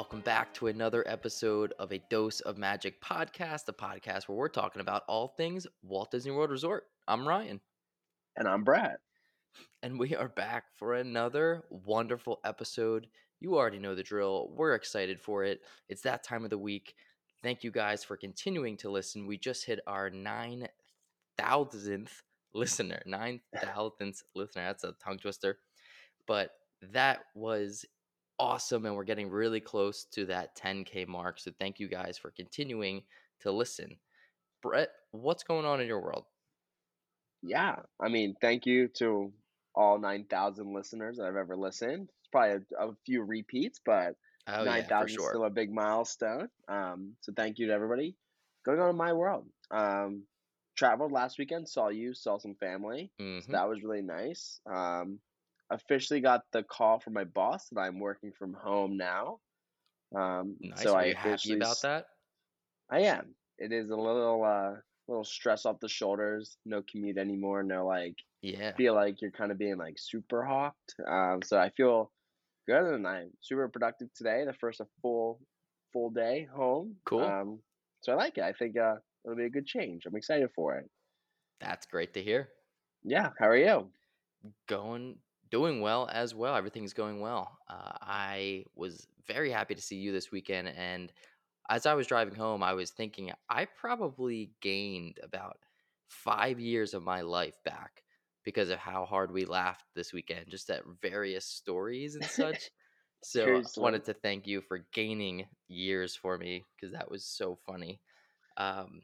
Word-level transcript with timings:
welcome 0.00 0.20
back 0.20 0.54
to 0.54 0.68
another 0.68 1.04
episode 1.06 1.74
of 1.78 1.92
a 1.92 2.00
Dose 2.08 2.40
of 2.40 2.56
Magic 2.56 3.02
podcast, 3.02 3.68
a 3.68 3.72
podcast 3.74 4.28
where 4.28 4.38
we're 4.38 4.48
talking 4.48 4.80
about 4.80 5.02
all 5.06 5.28
things 5.28 5.66
Walt 5.82 6.10
Disney 6.10 6.32
World 6.32 6.50
Resort. 6.50 6.84
I'm 7.06 7.28
Ryan. 7.28 7.60
And 8.34 8.48
I'm 8.48 8.64
Brad. 8.64 8.96
And 9.82 9.98
we 9.98 10.16
are 10.16 10.30
back 10.30 10.64
for 10.74 10.94
another 10.94 11.64
wonderful 11.68 12.40
episode. 12.46 13.08
You 13.40 13.58
already 13.58 13.78
know 13.78 13.94
the 13.94 14.02
drill. 14.02 14.50
We're 14.56 14.74
excited 14.74 15.20
for 15.20 15.44
it. 15.44 15.60
It's 15.90 16.00
that 16.00 16.24
time 16.24 16.44
of 16.44 16.50
the 16.50 16.56
week. 16.56 16.94
Thank 17.42 17.62
you 17.62 17.70
guys 17.70 18.02
for 18.02 18.16
continuing 18.16 18.78
to 18.78 18.90
listen. 18.90 19.26
We 19.26 19.36
just 19.36 19.66
hit 19.66 19.80
our 19.86 20.08
9,000th 20.08 22.08
listener. 22.54 23.02
9,000th 23.06 24.22
listener. 24.34 24.64
That's 24.64 24.84
a 24.84 24.94
tongue 25.04 25.18
twister. 25.18 25.58
But 26.26 26.52
that 26.90 27.26
was 27.34 27.84
awesome 28.40 28.86
and 28.86 28.96
we're 28.96 29.04
getting 29.04 29.28
really 29.28 29.60
close 29.60 30.04
to 30.04 30.24
that 30.24 30.56
10k 30.56 31.06
mark 31.06 31.38
so 31.38 31.50
thank 31.60 31.78
you 31.78 31.86
guys 31.86 32.16
for 32.16 32.30
continuing 32.30 33.02
to 33.38 33.52
listen 33.52 33.96
brett 34.62 34.88
what's 35.10 35.42
going 35.42 35.66
on 35.66 35.78
in 35.78 35.86
your 35.86 36.00
world 36.00 36.24
yeah 37.42 37.76
i 38.00 38.08
mean 38.08 38.34
thank 38.40 38.64
you 38.64 38.88
to 38.88 39.30
all 39.74 39.98
9000 39.98 40.72
listeners 40.72 41.18
that 41.18 41.26
i've 41.26 41.36
ever 41.36 41.54
listened 41.54 42.08
it's 42.20 42.28
probably 42.32 42.64
a, 42.78 42.88
a 42.88 42.94
few 43.04 43.22
repeats 43.22 43.78
but 43.84 44.16
oh, 44.48 44.64
9000 44.64 44.90
yeah, 44.90 45.14
sure. 45.14 45.24
is 45.24 45.28
still 45.28 45.44
a 45.44 45.50
big 45.50 45.70
milestone 45.70 46.48
um, 46.68 47.12
so 47.20 47.32
thank 47.36 47.58
you 47.58 47.66
to 47.66 47.74
everybody 47.74 48.16
going 48.64 48.80
on 48.80 48.88
in 48.88 48.96
my 48.96 49.12
world 49.12 49.44
um, 49.70 50.22
traveled 50.76 51.12
last 51.12 51.38
weekend 51.38 51.68
saw 51.68 51.88
you 51.88 52.14
saw 52.14 52.38
some 52.38 52.54
family 52.54 53.10
mm-hmm. 53.20 53.40
so 53.40 53.52
that 53.52 53.68
was 53.68 53.82
really 53.82 54.02
nice 54.02 54.60
um, 54.66 55.18
officially 55.70 56.20
got 56.20 56.42
the 56.52 56.62
call 56.62 57.00
from 57.00 57.14
my 57.14 57.24
boss 57.24 57.68
that 57.70 57.80
I'm 57.80 58.00
working 58.00 58.32
from 58.36 58.54
home 58.54 58.96
now. 58.96 59.38
Um, 60.14 60.56
nice. 60.60 60.82
So 60.82 60.94
Are 60.94 61.00
I 61.00 61.04
you 61.06 61.14
happy 61.14 61.54
about 61.54 61.80
that? 61.82 62.06
I 62.90 63.00
am. 63.00 63.34
It 63.58 63.72
is 63.72 63.90
a 63.90 63.96
little 63.96 64.44
uh, 64.44 64.76
little 65.06 65.24
stress 65.24 65.66
off 65.66 65.80
the 65.80 65.88
shoulders. 65.88 66.56
No 66.66 66.82
commute 66.90 67.18
anymore. 67.18 67.62
No 67.62 67.86
like. 67.86 68.16
Yeah. 68.42 68.72
Feel 68.76 68.94
like 68.94 69.20
you're 69.20 69.30
kind 69.30 69.52
of 69.52 69.58
being 69.58 69.76
like 69.76 69.96
super 69.98 70.44
hawked. 70.44 70.94
Um, 71.06 71.40
so 71.44 71.58
I 71.58 71.70
feel 71.70 72.10
good, 72.66 72.94
and 72.94 73.06
I'm 73.06 73.30
super 73.40 73.68
productive 73.68 74.08
today. 74.14 74.44
The 74.44 74.54
first 74.54 74.80
a 74.80 74.86
full 75.02 75.40
full 75.92 76.10
day 76.10 76.48
home. 76.52 76.96
Cool. 77.04 77.22
Um, 77.22 77.60
so 78.00 78.12
I 78.12 78.16
like 78.16 78.38
it. 78.38 78.44
I 78.44 78.52
think 78.52 78.76
uh, 78.76 78.96
it'll 79.24 79.36
be 79.36 79.44
a 79.44 79.50
good 79.50 79.66
change. 79.66 80.06
I'm 80.06 80.16
excited 80.16 80.48
for 80.54 80.76
it. 80.76 80.90
That's 81.60 81.86
great 81.86 82.14
to 82.14 82.22
hear. 82.22 82.48
Yeah. 83.04 83.30
How 83.38 83.48
are 83.48 83.56
you? 83.56 83.90
Going 84.68 85.16
doing 85.50 85.80
well 85.80 86.08
as 86.12 86.34
well. 86.34 86.56
Everything's 86.56 86.92
going 86.92 87.20
well. 87.20 87.58
Uh, 87.68 87.92
I 88.00 88.64
was 88.74 89.06
very 89.26 89.50
happy 89.50 89.74
to 89.74 89.82
see 89.82 89.96
you 89.96 90.12
this 90.12 90.30
weekend. 90.30 90.68
And 90.68 91.12
as 91.68 91.86
I 91.86 91.94
was 91.94 92.06
driving 92.06 92.34
home, 92.34 92.62
I 92.62 92.74
was 92.74 92.90
thinking 92.90 93.32
I 93.48 93.64
probably 93.64 94.52
gained 94.60 95.18
about 95.22 95.58
five 96.08 96.58
years 96.58 96.94
of 96.94 97.02
my 97.02 97.20
life 97.20 97.56
back 97.64 98.02
because 98.44 98.70
of 98.70 98.78
how 98.78 99.04
hard 99.04 99.32
we 99.32 99.44
laughed 99.44 99.84
this 99.94 100.12
weekend, 100.12 100.46
just 100.48 100.70
at 100.70 100.82
various 101.02 101.44
stories 101.44 102.14
and 102.14 102.24
such. 102.24 102.70
so 103.22 103.56
I 103.56 103.80
wanted 103.80 104.04
to 104.06 104.14
thank 104.14 104.46
you 104.46 104.60
for 104.60 104.86
gaining 104.92 105.46
years 105.68 106.16
for 106.16 106.38
me 106.38 106.64
because 106.74 106.92
that 106.92 107.10
was 107.10 107.24
so 107.24 107.58
funny. 107.66 108.00
Um, 108.56 109.02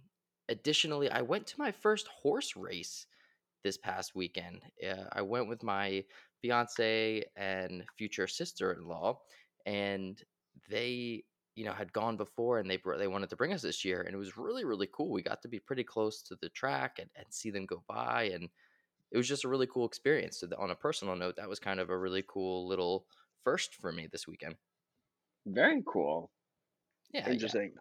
additionally, 0.48 1.10
I 1.10 1.22
went 1.22 1.46
to 1.48 1.58
my 1.58 1.70
first 1.70 2.08
horse 2.08 2.56
race 2.56 3.06
this 3.62 3.76
past 3.76 4.14
weekend. 4.14 4.62
Uh, 4.82 5.04
I 5.12 5.22
went 5.22 5.48
with 5.48 5.62
my 5.62 6.04
fiance 6.40 7.24
and 7.36 7.84
future 7.96 8.26
sister-in-law 8.26 9.20
and 9.66 10.22
they 10.68 11.24
you 11.54 11.64
know 11.64 11.72
had 11.72 11.92
gone 11.92 12.16
before 12.16 12.58
and 12.58 12.70
they 12.70 12.78
they 12.98 13.08
wanted 13.08 13.30
to 13.30 13.36
bring 13.36 13.52
us 13.52 13.62
this 13.62 13.84
year 13.84 14.00
and 14.02 14.14
it 14.14 14.18
was 14.18 14.36
really 14.36 14.64
really 14.64 14.88
cool. 14.92 15.10
We 15.12 15.22
got 15.22 15.42
to 15.42 15.48
be 15.48 15.60
pretty 15.60 15.84
close 15.84 16.22
to 16.24 16.36
the 16.36 16.50
track 16.50 16.98
and, 16.98 17.10
and 17.16 17.26
see 17.32 17.50
them 17.50 17.66
go 17.66 17.84
by 17.86 18.24
and 18.24 18.50
it 19.12 19.16
was 19.18 19.28
just 19.28 19.44
a 19.44 19.48
really 19.48 19.66
cool 19.68 19.86
experience. 19.86 20.40
So 20.40 20.48
on 20.58 20.70
a 20.70 20.76
personal 20.76 21.16
note 21.16 21.36
that 21.36 21.48
was 21.48 21.60
kind 21.60 21.80
of 21.80 21.90
a 21.90 21.98
really 21.98 22.24
cool 22.28 22.66
little 22.68 23.06
first 23.44 23.74
for 23.76 23.92
me 23.92 24.08
this 24.08 24.26
weekend. 24.28 24.56
Very 25.46 25.82
cool. 25.86 26.30
Yeah 27.12 27.28
interesting. 27.30 27.74
Yeah. 27.74 27.80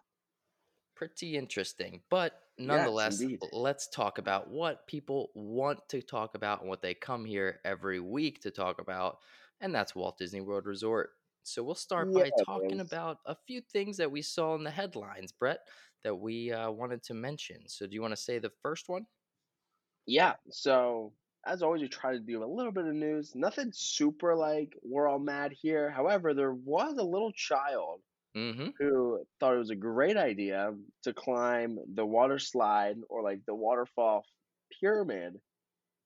pretty 0.94 1.36
interesting 1.36 2.02
but 2.08 2.45
nonetheless, 2.58 3.20
yes, 3.20 3.38
let's 3.52 3.88
talk 3.88 4.18
about 4.18 4.50
what 4.50 4.86
people 4.86 5.30
want 5.34 5.80
to 5.88 6.02
talk 6.02 6.34
about 6.34 6.60
and 6.60 6.68
what 6.68 6.82
they 6.82 6.94
come 6.94 7.24
here 7.24 7.60
every 7.64 8.00
week 8.00 8.40
to 8.42 8.50
talk 8.50 8.80
about, 8.80 9.18
and 9.60 9.74
that's 9.74 9.94
Walt 9.94 10.18
Disney 10.18 10.40
World 10.40 10.66
Resort. 10.66 11.10
So 11.42 11.62
we'll 11.62 11.76
start 11.76 12.12
by 12.12 12.30
talking 12.44 12.80
about 12.80 13.18
a 13.24 13.36
few 13.46 13.60
things 13.60 13.96
that 13.98 14.10
we 14.10 14.20
saw 14.20 14.56
in 14.56 14.64
the 14.64 14.70
headlines, 14.70 15.30
Brett, 15.30 15.60
that 16.02 16.14
we 16.14 16.50
uh, 16.50 16.70
wanted 16.70 17.04
to 17.04 17.14
mention. 17.14 17.68
So 17.68 17.86
do 17.86 17.94
you 17.94 18.02
want 18.02 18.12
to 18.12 18.20
say 18.20 18.38
the 18.38 18.50
first 18.62 18.88
one? 18.88 19.06
Yeah. 20.06 20.34
So 20.50 21.12
as 21.46 21.62
always, 21.62 21.82
we 21.82 21.88
try 21.88 22.12
to 22.12 22.18
do 22.18 22.42
a 22.42 22.44
little 22.44 22.72
bit 22.72 22.86
of 22.86 22.94
news. 22.94 23.34
Nothing 23.34 23.70
super 23.72 24.34
like 24.34 24.76
we're 24.82 25.08
all 25.08 25.20
mad 25.20 25.52
here. 25.52 25.90
However, 25.90 26.34
there 26.34 26.54
was 26.54 26.98
a 26.98 27.04
little 27.04 27.32
child 27.32 28.00
mm-hmm. 28.36 28.68
who 28.78 29.20
thought 29.40 29.54
it 29.54 29.58
was 29.58 29.70
a 29.70 29.76
great 29.76 30.16
idea 30.16 30.74
to 31.02 31.12
climb 31.12 31.78
the 31.94 32.04
water 32.04 32.38
slide 32.38 32.96
or 33.08 33.22
like 33.22 33.40
the 33.46 33.54
waterfall 33.54 34.24
pyramid 34.80 35.40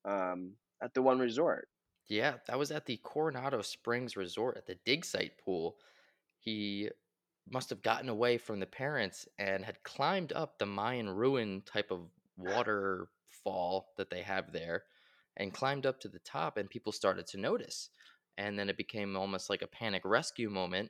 um, 0.05 0.51
at 0.81 0.93
the 0.93 1.01
one 1.01 1.19
resort. 1.19 1.67
Yeah, 2.07 2.35
that 2.47 2.57
was 2.57 2.71
at 2.71 2.85
the 2.85 2.97
Coronado 3.03 3.61
Springs 3.61 4.17
Resort 4.17 4.57
at 4.57 4.65
the 4.65 4.77
dig 4.85 5.05
site 5.05 5.37
pool. 5.43 5.75
He 6.39 6.89
must 7.49 7.69
have 7.69 7.81
gotten 7.81 8.09
away 8.09 8.37
from 8.37 8.59
the 8.59 8.65
parents 8.65 9.27
and 9.39 9.63
had 9.63 9.83
climbed 9.83 10.33
up 10.33 10.57
the 10.57 10.65
Mayan 10.65 11.09
ruin 11.09 11.61
type 11.65 11.91
of 11.91 12.01
waterfall 12.37 13.89
that 13.97 14.09
they 14.09 14.21
have 14.21 14.51
there 14.51 14.83
and 15.37 15.53
climbed 15.53 15.85
up 15.85 15.99
to 15.99 16.07
the 16.07 16.19
top 16.19 16.57
and 16.57 16.69
people 16.69 16.91
started 16.91 17.27
to 17.27 17.39
notice 17.39 17.89
and 18.37 18.57
then 18.57 18.69
it 18.69 18.77
became 18.77 19.15
almost 19.15 19.49
like 19.49 19.61
a 19.61 19.67
panic 19.67 20.01
rescue 20.05 20.49
moment 20.49 20.89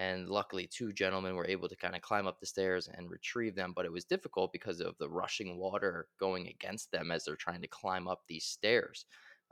and 0.00 0.30
luckily 0.30 0.66
two 0.66 0.94
gentlemen 0.94 1.36
were 1.36 1.46
able 1.46 1.68
to 1.68 1.76
kind 1.76 1.94
of 1.94 2.00
climb 2.00 2.26
up 2.26 2.40
the 2.40 2.46
stairs 2.46 2.88
and 2.94 3.10
retrieve 3.10 3.54
them 3.54 3.72
but 3.76 3.84
it 3.84 3.92
was 3.92 4.04
difficult 4.04 4.50
because 4.50 4.80
of 4.80 4.96
the 4.98 5.08
rushing 5.08 5.58
water 5.58 6.08
going 6.18 6.48
against 6.48 6.90
them 6.90 7.10
as 7.10 7.24
they're 7.24 7.36
trying 7.36 7.60
to 7.60 7.68
climb 7.68 8.08
up 8.08 8.22
these 8.26 8.44
stairs. 8.44 9.04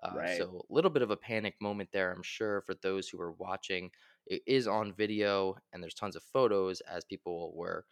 Uh, 0.02 0.12
right. 0.16 0.38
so 0.38 0.64
a 0.70 0.72
little 0.72 0.90
bit 0.90 1.02
of 1.02 1.10
a 1.10 1.16
panic 1.16 1.54
moment 1.60 1.88
there 1.92 2.12
i'm 2.12 2.22
sure 2.22 2.62
for 2.62 2.74
those 2.82 3.08
who 3.08 3.20
are 3.20 3.32
watching. 3.32 3.90
It 4.26 4.42
is 4.46 4.66
on 4.66 4.92
video 4.92 5.56
and 5.72 5.82
there's 5.82 5.94
tons 5.94 6.16
of 6.16 6.22
photos 6.22 6.80
as 6.82 7.04
people 7.04 7.52
were 7.54 7.84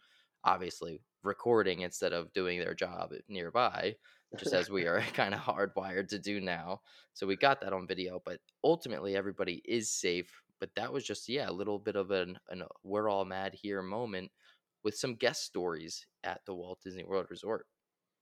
obviously 0.43 1.01
recording 1.23 1.81
instead 1.81 2.13
of 2.13 2.31
doing 2.33 2.59
their 2.59 2.73
job 2.73 3.11
nearby 3.27 3.95
just 4.39 4.53
as 4.53 4.69
we 4.69 4.85
are 4.87 5.01
kind 5.13 5.33
of 5.33 5.41
hardwired 5.41 6.07
to 6.09 6.19
do 6.19 6.39
now. 6.39 6.81
So 7.13 7.27
we 7.27 7.35
got 7.35 7.61
that 7.61 7.73
on 7.73 7.85
video 7.85 8.21
but 8.25 8.39
ultimately 8.63 9.15
everybody 9.15 9.61
is 9.65 9.91
safe 9.91 10.31
but 10.59 10.69
that 10.75 10.91
was 10.91 11.03
just 11.03 11.29
yeah 11.29 11.49
a 11.49 11.51
little 11.51 11.79
bit 11.79 11.95
of 11.95 12.11
an, 12.11 12.37
an 12.49 12.61
uh, 12.63 12.67
we're 12.83 13.09
all 13.09 13.25
mad 13.25 13.53
here 13.53 13.81
moment 13.81 14.31
with 14.83 14.95
some 14.95 15.15
guest 15.15 15.43
stories 15.43 16.05
at 16.23 16.41
the 16.45 16.53
Walt 16.53 16.79
Disney 16.83 17.03
World 17.03 17.27
Resort. 17.29 17.65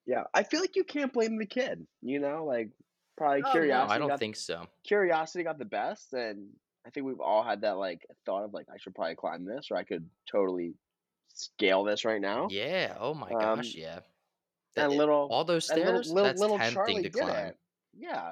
Yeah, 0.06 0.23
I 0.34 0.44
feel 0.44 0.62
like 0.62 0.75
you 0.75 0.84
can't 0.84 1.13
blame 1.13 1.38
the 1.38 1.46
kid. 1.46 1.85
You 2.01 2.19
know, 2.19 2.46
like 2.46 2.69
probably 3.18 3.44
oh, 3.46 3.51
curiosity. 3.51 3.88
No, 3.88 4.06
I 4.06 4.07
don't 4.07 4.19
think 4.19 4.35
so. 4.35 4.66
Curiosity 4.85 5.44
got 5.44 5.57
the 5.57 5.66
best, 5.66 6.13
and 6.13 6.47
I 6.85 6.90
think 6.90 7.06
we've 7.06 7.19
all 7.19 7.44
had 7.44 7.62
that 7.62 7.78
like 7.78 8.06
thought 8.25 8.44
of 8.44 8.53
like 8.53 8.67
I 8.73 8.78
should 8.78 8.96
probably 8.96 9.16
climb 9.16 9.46
this, 9.46 9.67
or 9.72 9.78
I 9.78 9.84
could 9.84 10.07
totally 10.31 10.73
scale 11.34 11.84
this 11.84 12.06
right 12.06 12.22
now. 12.22 12.47
Yeah. 12.50 12.96
Oh 13.00 13.13
my 13.13 13.29
um, 13.29 13.57
gosh. 13.57 13.73
Yeah. 13.75 14.00
That, 14.76 14.90
and 14.90 14.97
little 14.97 15.28
all 15.32 15.43
those 15.43 15.66
stairs. 15.66 16.11
Little, 16.11 16.23
that's 16.23 16.41
little 16.41 16.58
tempting 16.58 16.73
Charlie 16.73 17.03
to 17.03 17.09
climb. 17.09 17.53
Yeah. 17.97 18.32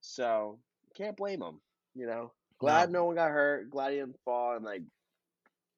So 0.00 0.58
can't 0.96 1.16
blame 1.16 1.42
him. 1.42 1.60
You 1.94 2.06
know. 2.06 2.32
Glad 2.62 2.92
no. 2.92 3.00
no 3.00 3.04
one 3.06 3.16
got 3.16 3.30
hurt. 3.30 3.70
Glad 3.70 3.90
he 3.90 3.98
didn't 3.98 4.20
fall 4.24 4.54
and 4.54 4.64
like 4.64 4.82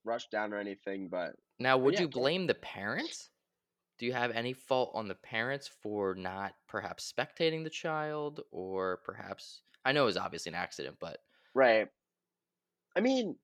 rush 0.05 0.29
down 0.29 0.53
or 0.53 0.59
anything. 0.59 1.09
But 1.09 1.35
now, 1.59 1.79
would 1.79 1.95
yeah, 1.95 2.03
you 2.03 2.09
blame 2.09 2.47
the 2.47 2.55
parents? 2.55 3.31
Do 3.99 4.07
you 4.07 4.13
have 4.13 4.33
any 4.33 4.53
fault 4.53 4.91
on 4.95 5.09
the 5.09 5.15
parents 5.15 5.71
for 5.83 6.15
not 6.15 6.53
perhaps 6.69 7.11
spectating 7.11 7.65
the 7.65 7.71
child, 7.71 8.43
or 8.51 9.01
perhaps 9.05 9.63
I 9.85 9.93
know 9.93 10.03
it 10.03 10.07
was 10.07 10.17
obviously 10.19 10.51
an 10.51 10.57
accident, 10.57 10.97
but 11.01 11.19
right. 11.55 11.89
I 12.97 13.01
mean, 13.01 13.37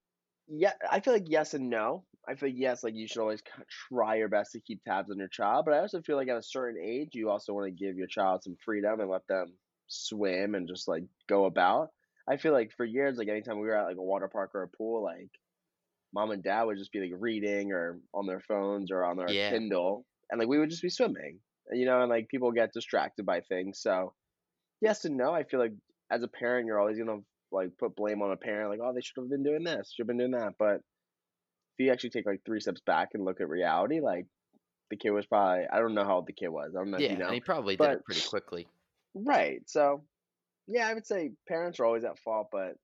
yeah, 0.48 0.72
I 0.90 1.00
feel 1.00 1.14
like 1.14 1.28
yes 1.28 1.54
and 1.54 1.70
no. 1.70 2.04
I 2.28 2.34
feel 2.34 2.50
like 2.50 2.58
yes, 2.58 2.84
like 2.84 2.94
you 2.94 3.08
should 3.08 3.22
always 3.22 3.42
try 3.88 4.16
your 4.16 4.28
best 4.28 4.52
to 4.52 4.60
keep 4.60 4.84
tabs 4.84 5.10
on 5.10 5.18
your 5.18 5.28
child, 5.28 5.64
but 5.64 5.74
I 5.74 5.78
also 5.78 6.02
feel 6.02 6.16
like 6.16 6.28
at 6.28 6.36
a 6.36 6.42
certain 6.42 6.80
age, 6.82 7.10
you 7.14 7.30
also 7.30 7.54
want 7.54 7.66
to 7.66 7.70
give 7.70 7.96
your 7.96 8.06
child 8.06 8.42
some 8.42 8.56
freedom 8.62 9.00
and 9.00 9.08
let 9.08 9.26
them 9.28 9.54
swim 9.86 10.54
and 10.54 10.68
just 10.68 10.88
like 10.88 11.04
go 11.26 11.46
about. 11.46 11.88
I 12.30 12.36
feel 12.36 12.52
like 12.52 12.70
for 12.76 12.84
years, 12.84 13.18
like 13.18 13.28
anytime 13.28 13.60
we 13.60 13.66
were 13.66 13.76
at 13.76 13.86
like 13.86 13.96
a 13.96 14.02
water 14.02 14.28
park 14.28 14.52
or 14.54 14.62
a 14.62 14.68
pool, 14.68 15.02
like 15.02 15.30
mom 16.12 16.30
and 16.30 16.42
dad 16.42 16.64
would 16.64 16.78
just 16.78 16.92
be 16.92 17.00
like 17.00 17.20
reading 17.20 17.72
or 17.72 18.00
on 18.14 18.26
their 18.26 18.40
phones 18.40 18.90
or 18.90 19.04
on 19.04 19.16
their 19.16 19.32
yeah. 19.32 19.50
Kindle, 19.50 20.06
and 20.30 20.38
like 20.38 20.48
we 20.48 20.58
would 20.58 20.70
just 20.70 20.82
be 20.82 20.90
swimming, 20.90 21.40
you 21.72 21.86
know, 21.86 22.00
and 22.00 22.10
like 22.10 22.28
people 22.28 22.52
get 22.52 22.72
distracted 22.72 23.26
by 23.26 23.40
things. 23.40 23.80
So 23.80 24.14
yes 24.80 25.04
and 25.04 25.16
no. 25.16 25.32
I 25.32 25.44
feel 25.44 25.60
like 25.60 25.72
as 26.10 26.22
a 26.22 26.28
parent, 26.28 26.66
you're 26.66 26.80
always 26.80 26.98
gonna 26.98 27.20
like 27.52 27.70
put 27.78 27.96
blame 27.96 28.22
on 28.22 28.32
a 28.32 28.36
parent, 28.36 28.70
like 28.70 28.80
oh 28.82 28.92
they 28.94 29.00
should 29.00 29.16
have 29.18 29.30
been 29.30 29.42
doing 29.44 29.64
this, 29.64 29.92
should 29.92 30.02
have 30.04 30.08
been 30.08 30.18
doing 30.18 30.32
that, 30.32 30.54
but 30.58 30.76
if 31.78 31.86
you 31.86 31.92
actually 31.92 32.10
take 32.10 32.26
like 32.26 32.42
three 32.44 32.60
steps 32.60 32.80
back 32.86 33.10
and 33.14 33.24
look 33.24 33.40
at 33.40 33.48
reality, 33.48 34.00
like 34.00 34.26
the 34.90 34.96
kid 34.96 35.10
was 35.10 35.26
probably 35.26 35.66
I 35.72 35.78
don't 35.78 35.94
know 35.94 36.04
how 36.04 36.16
old 36.16 36.26
the 36.26 36.32
kid 36.32 36.48
was. 36.48 36.72
I 36.76 36.78
don't 36.80 36.90
know 36.90 36.98
if 36.98 37.02
Yeah, 37.02 37.12
you 37.12 37.18
and 37.18 37.26
know, 37.26 37.32
he 37.32 37.40
probably 37.40 37.76
did 37.76 37.90
it 37.90 38.04
pretty 38.04 38.22
quickly. 38.22 38.68
right. 39.14 39.62
So 39.68 40.04
yeah, 40.66 40.86
I 40.86 40.94
would 40.94 41.06
say 41.06 41.32
parents 41.48 41.80
are 41.80 41.84
always 41.84 42.04
at 42.04 42.18
fault, 42.18 42.48
but 42.52 42.76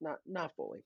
not 0.00 0.18
not 0.26 0.54
fully. 0.54 0.84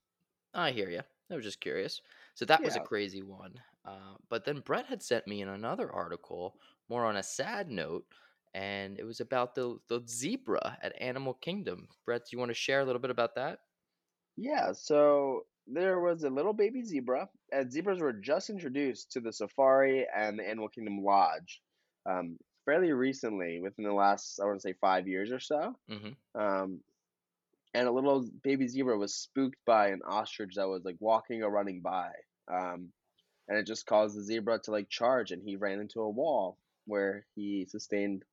I 0.55 0.71
hear 0.71 0.91
you. 0.91 1.03
I 1.31 1.35
was 1.35 1.45
just 1.45 1.61
curious. 1.61 2.01
So 2.35 2.45
that 2.47 2.63
was 2.63 2.77
a 2.77 2.81
crazy 2.81 3.23
one. 3.23 3.55
Uh, 3.85 4.15
but 4.31 4.45
then 4.45 4.61
Brett 4.61 4.87
had 4.87 5.03
sent 5.03 5.27
me 5.27 5.43
in 5.43 5.49
another 5.49 5.91
article, 5.93 6.57
more 6.89 7.05
on 7.05 7.17
a 7.17 7.23
sad 7.23 7.71
note, 7.71 8.07
and 8.55 8.99
it 8.99 9.05
was 9.05 9.21
about 9.21 9.55
the 9.55 9.79
the 9.89 10.03
zebra 10.09 10.79
at 10.83 11.01
Animal 11.01 11.35
Kingdom. 11.35 11.89
Brett, 12.05 12.23
do 12.25 12.29
you 12.33 12.39
want 12.39 12.51
to 12.51 12.55
share 12.55 12.81
a 12.81 12.85
little 12.85 13.01
bit 13.01 13.11
about 13.11 13.35
that? 13.35 13.61
Yeah, 14.37 14.73
so 14.73 15.43
there 15.67 16.01
was 16.01 16.25
a 16.25 16.31
little 16.31 16.53
baby 16.53 16.83
zebra, 16.83 17.29
and 17.53 17.71
zebras 17.71 18.01
were 18.01 18.13
just 18.13 18.51
introduced 18.51 19.13
to 19.13 19.21
the 19.21 19.33
safari 19.33 20.07
and 20.15 20.39
the 20.39 20.49
Animal 20.49 20.69
Kingdom 20.69 21.05
Lodge 21.05 21.61
um, 22.07 22.39
fairly 22.69 22.93
recently, 22.93 23.61
within 23.61 23.85
the 23.87 23.93
last, 23.93 24.39
I 24.41 24.45
want 24.45 24.59
to 24.59 24.61
say, 24.61 24.75
five 24.75 25.09
years 25.09 25.33
or 25.33 25.41
so. 25.41 25.75
hmm 25.89 26.11
Um, 26.39 26.81
and 27.73 27.89
a 27.89 27.93
little 27.93 28.29
baby 28.43 28.69
zebra 28.69 28.99
was 28.99 29.15
spooked 29.15 29.59
by 29.65 29.89
an 29.89 30.03
ostrich 30.07 30.55
that 30.57 30.69
was 30.69 30.85
like 30.85 30.97
walking 31.01 31.43
or 31.43 31.51
running 31.51 31.81
by. 31.81 32.11
Um, 32.47 32.89
and 33.49 33.59
it 33.59 33.67
just 33.67 33.87
caused 33.87 34.17
the 34.17 34.23
zebra 34.23 34.59
to 34.61 34.71
like 34.71 34.91
charge, 34.91 35.33
and 35.33 35.43
he 35.43 35.57
ran 35.57 35.81
into 35.81 36.03
a 36.03 36.11
wall 36.11 36.59
where 36.87 37.25
he 37.35 37.67
sustained 37.67 38.25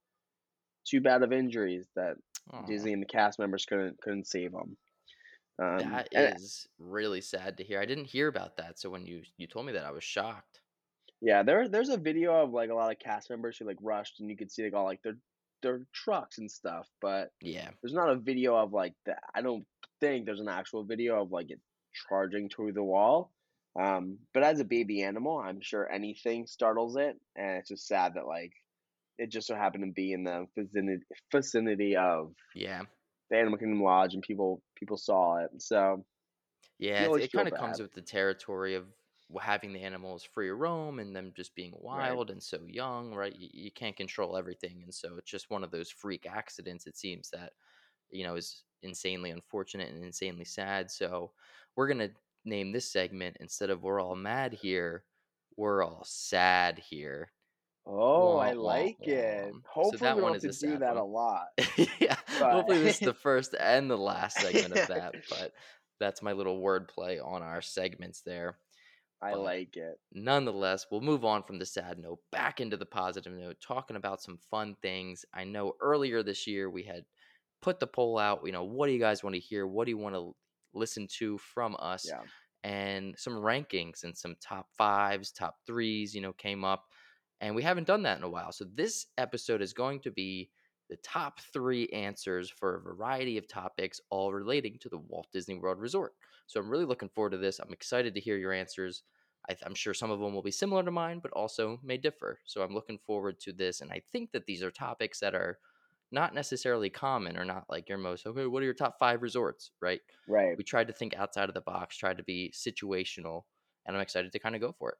too 0.85 0.99
bad 0.99 1.23
of 1.23 1.31
injuries 1.31 1.87
that 1.95 2.17
Aw, 2.51 2.65
Disney 2.65 2.91
and 2.91 3.01
the 3.01 3.07
cast 3.07 3.39
members 3.39 3.65
couldn't 3.65 4.01
couldn't 4.01 4.27
save 4.27 4.51
him. 4.53 4.75
Um, 5.57 5.77
that 6.11 6.35
is 6.35 6.67
really 6.77 7.21
sad 7.21 7.57
to 7.57 7.63
hear. 7.63 7.79
I 7.79 7.85
didn't 7.85 8.05
hear 8.05 8.27
about 8.27 8.57
that, 8.57 8.79
so 8.79 8.89
when 8.89 9.05
you 9.05 9.23
you 9.37 9.47
told 9.47 9.65
me 9.65 9.73
that, 9.73 9.85
I 9.85 9.91
was 9.91 10.03
shocked. 10.03 10.59
Yeah, 11.25 11.43
there 11.43 11.69
there's 11.69 11.89
a 11.89 11.97
video 11.97 12.35
of, 12.43 12.51
like, 12.51 12.71
a 12.71 12.75
lot 12.75 12.91
of 12.93 12.99
cast 12.99 13.31
members 13.31 13.57
who, 13.57 13.65
like, 13.65 13.79
rushed, 13.81 14.19
and 14.21 14.29
you 14.29 14.37
could 14.37 14.51
see, 14.51 14.63
like, 14.65 14.73
all, 14.75 14.85
like, 14.85 15.01
their 15.03 15.17
their 15.63 15.87
trucks 15.93 16.37
and 16.39 16.51
stuff, 16.51 16.87
but 17.01 17.31
Yeah, 17.41 17.71
there's 17.81 17.93
not 17.95 18.11
a 18.11 18.17
video 18.19 18.55
of, 18.57 18.73
like, 18.73 18.93
the 19.05 19.17
I 19.35 19.41
don't 19.41 19.67
think 20.01 20.25
there's 20.25 20.41
an 20.41 20.49
actual 20.49 20.85
video 20.85 21.21
of, 21.23 21.31
like, 21.31 21.51
it 21.51 21.61
charging 22.09 22.49
through 22.49 22.73
the 22.73 22.83
wall, 22.83 23.33
um, 23.79 24.19
but 24.33 24.43
as 24.43 24.59
a 24.61 24.65
baby 24.65 25.03
animal, 25.03 25.39
I'm 25.39 25.61
sure 25.61 25.91
anything 25.91 26.47
startles 26.47 26.97
it, 26.97 27.17
and 27.35 27.57
it's 27.57 27.69
just 27.69 27.87
sad 27.87 28.15
that, 28.15 28.27
like, 28.27 28.53
it 29.19 29.31
just 29.31 29.47
so 29.47 29.55
happened 29.55 29.85
to 29.85 29.93
be 29.93 30.13
in 30.13 30.23
the 30.25 30.47
vicinity 30.57 31.05
vicinity 31.33 31.97
of 31.97 32.33
yeah. 32.53 32.85
the 33.31 33.37
Animal 33.37 33.59
Kingdom 33.59 33.83
Lodge, 33.83 34.13
and 34.15 34.23
people 34.23 34.63
people 34.75 34.97
saw 34.97 35.37
it, 35.45 35.51
so 35.61 36.05
Yeah, 36.77 37.07
you 37.07 37.21
it 37.21 37.31
kind 37.33 37.47
of 37.47 37.53
comes 37.53 37.79
with 37.81 37.93
the 37.93 38.01
territory 38.01 38.75
of 38.75 38.93
having 39.41 39.73
the 39.73 39.83
animals 39.83 40.23
free 40.23 40.49
roam 40.49 40.99
and 40.99 41.15
them 41.15 41.33
just 41.35 41.55
being 41.55 41.73
Right, 41.91 42.21
wild 42.21 42.29
and 42.31 42.41
so 42.43 42.65
young, 42.67 43.13
right? 43.13 43.35
You, 43.35 43.49
you 43.53 43.71
can't 43.71 43.97
control 43.97 44.37
everything, 44.37 44.83
and 44.83 44.93
so 44.93 45.17
it's 45.17 45.31
just 45.31 45.49
one 45.49 45.63
of 45.63 45.71
those 45.71 45.89
freak 45.91 46.25
accidents. 46.27 46.87
It 46.87 46.97
seems 46.97 47.29
that 47.31 47.53
you 48.11 48.23
know 48.25 48.35
is 48.35 48.63
insanely 48.83 49.31
unfortunate 49.31 49.91
and 49.93 50.03
insanely 50.03 50.45
sad. 50.45 50.91
So 50.91 51.33
we're 51.75 51.87
gonna 51.87 52.11
name 52.45 52.71
this 52.71 52.91
segment 52.91 53.37
instead 53.39 53.69
of 53.71 53.83
"We're 53.83 54.01
all 54.01 54.15
mad 54.15 54.53
here," 54.53 55.05
we're 55.57 55.83
all 55.83 56.03
sad 56.05 56.79
here. 56.79 57.31
Oh, 57.85 58.37
I 58.37 58.53
like 58.53 59.07
it. 59.07 59.55
So 59.81 59.97
Hopefully, 59.97 59.99
that 59.99 60.19
we 60.19 60.21
don't 60.21 60.29
one 60.29 60.33
have 60.33 60.39
to 60.39 60.49
do 60.49 60.77
that 60.79 60.97
a 60.97 61.03
lot, 61.03 61.47
yeah, 61.77 62.17
but 62.37 62.49
hopefully 62.49 62.79
this 62.79 62.97
is 62.97 63.01
the 63.03 63.13
first 63.15 63.55
and 63.59 63.89
the 63.89 63.97
last 63.97 64.39
segment 64.39 64.73
of 64.73 64.87
that, 64.87 65.15
but 65.29 65.53
that's 65.99 66.21
my 66.21 66.33
little 66.33 66.61
wordplay 66.61 67.23
on 67.23 67.41
our 67.43 67.61
segments 67.61 68.21
there. 68.21 68.59
I 69.21 69.31
But 69.31 69.39
like 69.39 69.77
it. 69.77 69.99
nonetheless, 70.13 70.85
we'll 70.91 71.01
move 71.01 71.25
on 71.25 71.43
from 71.43 71.59
the 71.59 71.65
sad 71.65 71.97
note 71.99 72.19
back 72.31 72.59
into 72.59 72.77
the 72.77 72.85
positive 72.85 73.33
note, 73.33 73.57
talking 73.61 73.95
about 73.95 74.21
some 74.21 74.37
fun 74.51 74.75
things. 74.81 75.25
I 75.33 75.43
know 75.45 75.73
earlier 75.81 76.21
this 76.21 76.47
year 76.47 76.69
we 76.69 76.83
had 76.83 77.05
put 77.61 77.79
the 77.79 77.87
poll 77.87 78.17
out, 78.19 78.41
you 78.45 78.51
know, 78.51 78.63
what 78.63 78.87
do 78.87 78.93
you 78.93 78.99
guys 78.99 79.23
want 79.23 79.33
to 79.35 79.39
hear? 79.39 79.65
What 79.65 79.85
do 79.85 79.91
you 79.91 79.97
want 79.97 80.15
to 80.15 80.35
listen 80.73 81.07
to 81.19 81.37
from 81.37 81.75
us? 81.79 82.05
Yeah. 82.07 82.21
And 82.63 83.15
some 83.17 83.33
rankings 83.33 84.03
and 84.03 84.17
some 84.17 84.35
top 84.41 84.67
fives, 84.77 85.31
top 85.31 85.55
threes, 85.65 86.13
you 86.13 86.21
know, 86.21 86.33
came 86.33 86.63
up. 86.63 86.83
And 87.41 87.55
we 87.55 87.63
haven't 87.63 87.87
done 87.87 88.03
that 88.03 88.17
in 88.17 88.23
a 88.23 88.29
while. 88.29 88.51
So 88.51 88.65
this 88.73 89.07
episode 89.17 89.61
is 89.61 89.73
going 89.73 90.01
to 90.01 90.11
be 90.11 90.49
the 90.89 90.97
top 90.97 91.39
three 91.53 91.87
answers 91.89 92.49
for 92.49 92.75
a 92.75 92.81
variety 92.81 93.37
of 93.37 93.47
topics, 93.47 93.99
all 94.09 94.31
relating 94.33 94.77
to 94.79 94.89
the 94.89 94.97
Walt 94.97 95.27
Disney 95.33 95.55
World 95.55 95.79
Resort. 95.79 96.13
So 96.47 96.59
I'm 96.59 96.69
really 96.69 96.85
looking 96.85 97.09
forward 97.09 97.31
to 97.31 97.37
this. 97.37 97.59
I'm 97.59 97.73
excited 97.73 98.13
to 98.13 98.21
hear 98.21 98.37
your 98.37 98.53
answers. 98.53 99.03
I 99.49 99.55
I'm 99.65 99.75
sure 99.75 99.93
some 99.93 100.11
of 100.11 100.19
them 100.19 100.33
will 100.33 100.43
be 100.43 100.51
similar 100.51 100.83
to 100.83 100.91
mine, 100.91 101.19
but 101.19 101.31
also 101.31 101.79
may 101.83 101.97
differ. 101.97 102.39
So 102.45 102.61
I'm 102.61 102.73
looking 102.73 102.99
forward 103.05 103.39
to 103.41 103.53
this. 103.53 103.81
And 103.81 103.91
I 103.91 104.01
think 104.11 104.31
that 104.31 104.45
these 104.45 104.63
are 104.63 104.71
topics 104.71 105.19
that 105.19 105.35
are 105.35 105.57
not 106.11 106.33
necessarily 106.33 106.89
common 106.89 107.37
or 107.37 107.45
not 107.45 107.65
like 107.69 107.89
your 107.89 107.97
most, 107.97 108.25
okay, 108.25 108.45
what 108.45 108.61
are 108.61 108.65
your 108.65 108.73
top 108.73 108.97
five 108.99 109.21
resorts, 109.21 109.71
right? 109.81 110.01
Right. 110.27 110.57
We 110.57 110.63
tried 110.63 110.87
to 110.87 110.93
think 110.93 111.15
outside 111.15 111.49
of 111.49 111.55
the 111.55 111.61
box, 111.61 111.97
tried 111.97 112.17
to 112.17 112.23
be 112.23 112.53
situational, 112.55 113.43
and 113.85 113.95
I'm 113.95 114.01
excited 114.01 114.31
to 114.31 114.39
kind 114.39 114.55
of 114.55 114.61
go 114.61 114.71
for 114.71 114.91
it. 114.91 114.97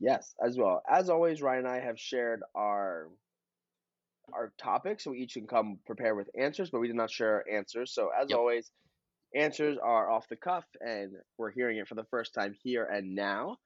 Yes, 0.00 0.34
as 0.44 0.56
well. 0.56 0.82
As 0.90 1.10
always, 1.10 1.42
Ryan 1.42 1.66
and 1.66 1.68
I 1.68 1.80
have 1.80 2.00
shared 2.00 2.40
our 2.54 3.08
our 4.34 4.52
topics, 4.58 5.04
so 5.04 5.10
we 5.12 5.18
each 5.20 5.34
can 5.34 5.46
come 5.46 5.80
prepared 5.86 6.16
with 6.16 6.30
answers, 6.38 6.70
but 6.70 6.80
we 6.80 6.86
did 6.88 6.96
not 6.96 7.10
share 7.10 7.34
our 7.36 7.44
answers. 7.50 7.92
So 7.94 8.10
as 8.10 8.30
Yep. 8.30 8.40
always, 8.40 8.72
answers 9.34 9.78
are 9.78 10.10
off 10.10 10.28
the 10.28 10.36
cuff, 10.36 10.66
and 10.80 11.14
we're 11.38 11.52
hearing 11.52 11.78
it 11.78 11.88
for 11.88 11.96
the 11.96 12.06
first 12.06 12.34
time 12.34 12.54
here 12.62 12.84
and 12.86 13.14
now. 13.14 13.58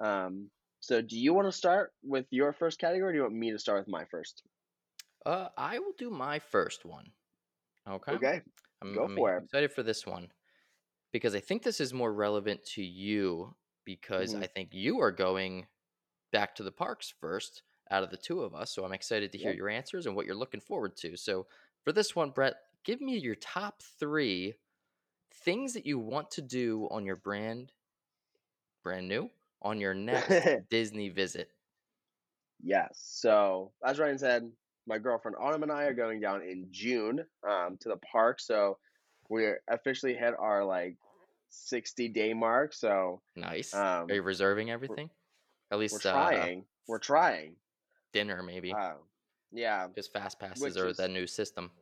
Um, 0.00 0.50
so 0.80 1.02
do 1.02 1.18
you 1.18 1.34
want 1.34 1.48
to 1.48 1.52
start 1.52 1.94
with 2.02 2.26
your 2.30 2.52
first 2.52 2.78
category, 2.80 3.10
or 3.10 3.12
do 3.12 3.18
you 3.18 3.24
want 3.24 3.34
me 3.36 3.52
to 3.52 3.58
start 3.58 3.80
with 3.80 3.88
my 3.88 4.06
first? 4.06 4.44
Uh, 5.24 5.48
I 5.56 5.78
will 5.78 5.92
do 5.92 6.10
my 6.10 6.38
first 6.38 6.84
one. 6.84 7.12
Okay. 7.88 8.18
Okay, 8.18 8.42
I'm, 8.82 9.00
go 9.00 9.08
I'm 9.08 9.18
for 9.18 9.36
it. 9.38 9.44
excited 9.44 9.72
for 9.72 9.82
this 9.82 10.06
one 10.06 10.32
because 11.12 11.34
I 11.34 11.40
think 11.40 11.62
this 11.62 11.80
is 11.80 11.94
more 11.94 12.12
relevant 12.14 12.64
to 12.74 12.82
you 12.84 13.56
because 13.84 14.34
hmm 14.34 14.42
I 14.42 14.46
think 14.48 14.74
you 14.74 15.00
are 15.00 15.12
going 15.12 15.68
back 16.32 16.54
to 16.56 16.64
the 16.64 16.72
parks 16.72 17.10
first 17.20 17.62
out 17.90 18.02
of 18.02 18.10
the 18.10 18.16
two 18.16 18.42
of 18.42 18.54
us. 18.54 18.70
So 18.70 18.84
I'm 18.84 18.92
excited 18.92 19.32
to 19.32 19.38
hear 19.38 19.52
your 19.52 19.68
answers 19.68 20.06
and 20.06 20.16
what 20.16 20.26
you're 20.26 20.34
looking 20.34 20.60
forward 20.60 20.96
to. 20.98 21.16
So 21.16 21.46
for 21.84 21.92
this 21.92 22.16
one, 22.16 22.30
Brett, 22.30 22.54
give 22.84 23.00
me 23.00 23.18
your 23.18 23.34
top 23.34 23.82
three 23.98 24.54
things 25.44 25.74
that 25.74 25.86
you 25.86 25.98
want 25.98 26.30
to 26.32 26.42
do 26.42 26.88
on 26.90 27.04
your 27.04 27.16
brand, 27.16 27.72
brand 28.82 29.08
new, 29.08 29.30
on 29.62 29.80
your 29.80 29.94
next 29.94 30.32
Disney 30.70 31.08
visit. 31.08 31.48
Yes. 32.62 32.98
So 32.98 33.72
as 33.84 33.98
Ryan 33.98 34.18
said, 34.18 34.50
my 34.86 34.98
girlfriend 34.98 35.36
Autumn 35.40 35.62
and 35.62 35.72
I 35.72 35.84
are 35.84 35.94
going 35.94 36.20
down 36.20 36.42
in 36.42 36.66
June 36.70 37.24
um, 37.48 37.76
to 37.80 37.88
the 37.88 37.96
park. 37.96 38.40
So 38.40 38.78
we're 39.28 39.60
officially 39.68 40.14
hit 40.14 40.34
our 40.38 40.64
like 40.64 40.96
60 41.50 42.08
day 42.08 42.34
mark. 42.34 42.72
So 42.72 43.20
Nice. 43.36 43.74
Are 43.74 44.06
you 44.08 44.20
um, 44.20 44.26
reserving 44.26 44.70
everything? 44.70 45.10
At 45.70 45.76
we're 45.76 45.82
least 45.82 46.06
uh, 46.06 46.12
trying. 46.12 46.64
We're 46.86 46.98
trying. 46.98 47.56
Dinner, 48.14 48.42
maybe. 48.42 48.72
Uh, 48.72 48.94
yeah, 49.52 49.88
Because 49.94 50.08
fast 50.08 50.38
passes 50.40 50.76
are 50.78 50.88
is 50.88 50.96
that 50.98 51.10
new 51.10 51.26
system. 51.26 51.72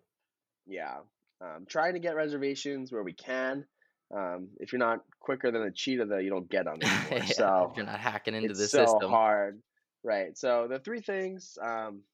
yeah. 0.66 1.00
Um, 1.40 1.66
trying 1.66 1.94
to 1.94 2.00
get 2.00 2.14
reservations 2.14 2.92
where 2.92 3.02
we 3.02 3.14
can. 3.14 3.66
Um, 4.14 4.50
if 4.60 4.72
you're 4.72 4.78
not 4.78 5.04
quicker 5.20 5.50
than 5.50 5.62
a 5.62 5.72
cheetah, 5.72 6.06
though, 6.06 6.18
you 6.18 6.30
don't 6.30 6.48
get 6.48 6.66
them 6.66 6.82
anymore. 6.82 7.24
yeah, 7.28 7.50
if 7.58 7.70
So 7.70 7.76
you're 7.76 7.86
not 7.86 8.00
hacking 8.00 8.34
into 8.34 8.54
it's 8.54 8.54
the 8.54 8.68
so 8.68 9.00
system. 9.00 9.10
hard, 9.10 9.62
right? 10.04 10.36
So 10.38 10.68
the 10.68 10.78
three 10.80 11.00
things 11.00 11.58
um, 11.60 12.04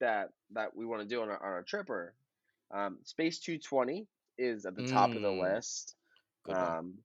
that 0.00 0.30
that 0.52 0.76
we 0.76 0.86
want 0.86 1.02
to 1.02 1.08
do 1.08 1.22
on 1.22 1.30
our, 1.30 1.36
on 1.38 1.52
our 1.52 1.62
trip 1.62 1.90
are 1.90 2.14
um, 2.72 2.98
Space 3.04 3.40
220 3.40 4.08
is 4.38 4.66
at 4.66 4.74
the 4.76 4.82
top 4.82 5.16
of 5.16 5.22
the 5.22 5.32
Mm, 5.32 5.42
list. 5.54 5.96
Um, 6.48 6.98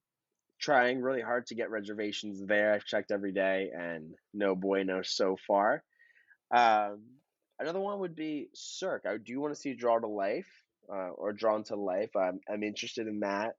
trying 0.60 1.02
really 1.02 1.22
hard 1.22 1.48
to 1.48 1.56
get 1.56 1.70
reservations 1.70 2.42
there. 2.46 2.74
I've 2.74 2.86
checked 2.86 3.12
every 3.12 3.32
day 3.34 3.72
and 3.76 4.16
no 4.34 4.56
bueno 4.56 5.02
so 5.04 5.38
far. 5.48 5.84
Um, 6.52 7.02
another 7.60 7.80
one 7.80 8.00
would 8.00 8.16
be 8.16 8.50
Cirque. 8.54 9.06
I 9.08 9.18
do 9.18 9.40
want 9.40 9.54
to 9.54 9.60
see 9.60 9.74
Draw 9.74 10.00
to 10.00 10.08
Life 10.08 10.48
uh, 10.92 11.10
or 11.10 11.34
Drawn 11.34 11.64
to 11.66 11.76
Life. 11.76 12.16
I'm, 12.16 12.40
I'm 12.52 12.64
interested 12.64 13.08
in 13.08 13.22
that. 13.22 13.56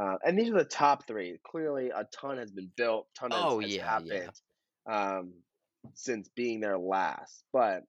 Uh, 0.00 0.16
and 0.24 0.38
these 0.38 0.50
are 0.50 0.58
the 0.58 0.64
top 0.64 1.06
three. 1.06 1.38
Clearly, 1.44 1.90
a 1.90 2.06
ton 2.12 2.38
has 2.38 2.52
been 2.52 2.70
built, 2.76 3.08
ton 3.18 3.32
has, 3.32 3.40
Oh 3.42 3.60
has 3.60 3.74
yeah, 3.74 3.76
yeah. 3.76 3.90
happened 3.90 4.40
um, 4.88 5.32
since 5.94 6.28
being 6.36 6.60
there 6.60 6.78
last. 6.78 7.42
But 7.52 7.82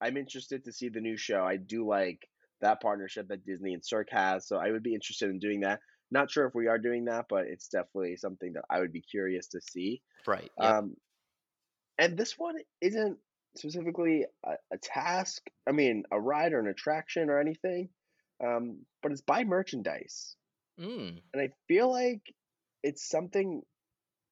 I'm 0.00 0.16
interested 0.16 0.64
to 0.64 0.72
see 0.72 0.88
the 0.88 1.00
new 1.00 1.16
show. 1.16 1.44
I 1.44 1.56
do 1.56 1.86
like 1.86 2.26
that 2.60 2.80
partnership 2.80 3.28
that 3.28 3.44
Disney 3.44 3.74
and 3.74 3.84
Cirque 3.84 4.10
has, 4.12 4.46
so 4.46 4.56
I 4.56 4.70
would 4.70 4.82
be 4.82 4.94
interested 4.94 5.28
in 5.28 5.38
doing 5.38 5.60
that. 5.60 5.80
Not 6.10 6.30
sure 6.30 6.46
if 6.46 6.54
we 6.54 6.68
are 6.68 6.78
doing 6.78 7.06
that, 7.06 7.26
but 7.28 7.46
it's 7.46 7.68
definitely 7.68 8.16
something 8.16 8.52
that 8.54 8.64
I 8.70 8.80
would 8.80 8.92
be 8.92 9.00
curious 9.00 9.48
to 9.48 9.60
see. 9.60 10.02
Right. 10.26 10.50
Um, 10.58 10.96
and 11.98 12.16
this 12.16 12.38
one 12.38 12.56
isn't 12.80 13.18
specifically 13.56 14.26
a, 14.44 14.52
a 14.72 14.78
task, 14.78 15.42
I 15.68 15.72
mean, 15.72 16.04
a 16.10 16.20
ride 16.20 16.52
or 16.52 16.60
an 16.60 16.68
attraction 16.68 17.30
or 17.30 17.38
anything, 17.38 17.88
um, 18.44 18.80
but 19.02 19.12
it's 19.12 19.20
buy 19.20 19.44
merchandise. 19.44 20.36
Mm. 20.80 21.20
And 21.32 21.42
I 21.42 21.50
feel 21.68 21.90
like 21.90 22.22
it's 22.82 23.08
something 23.08 23.62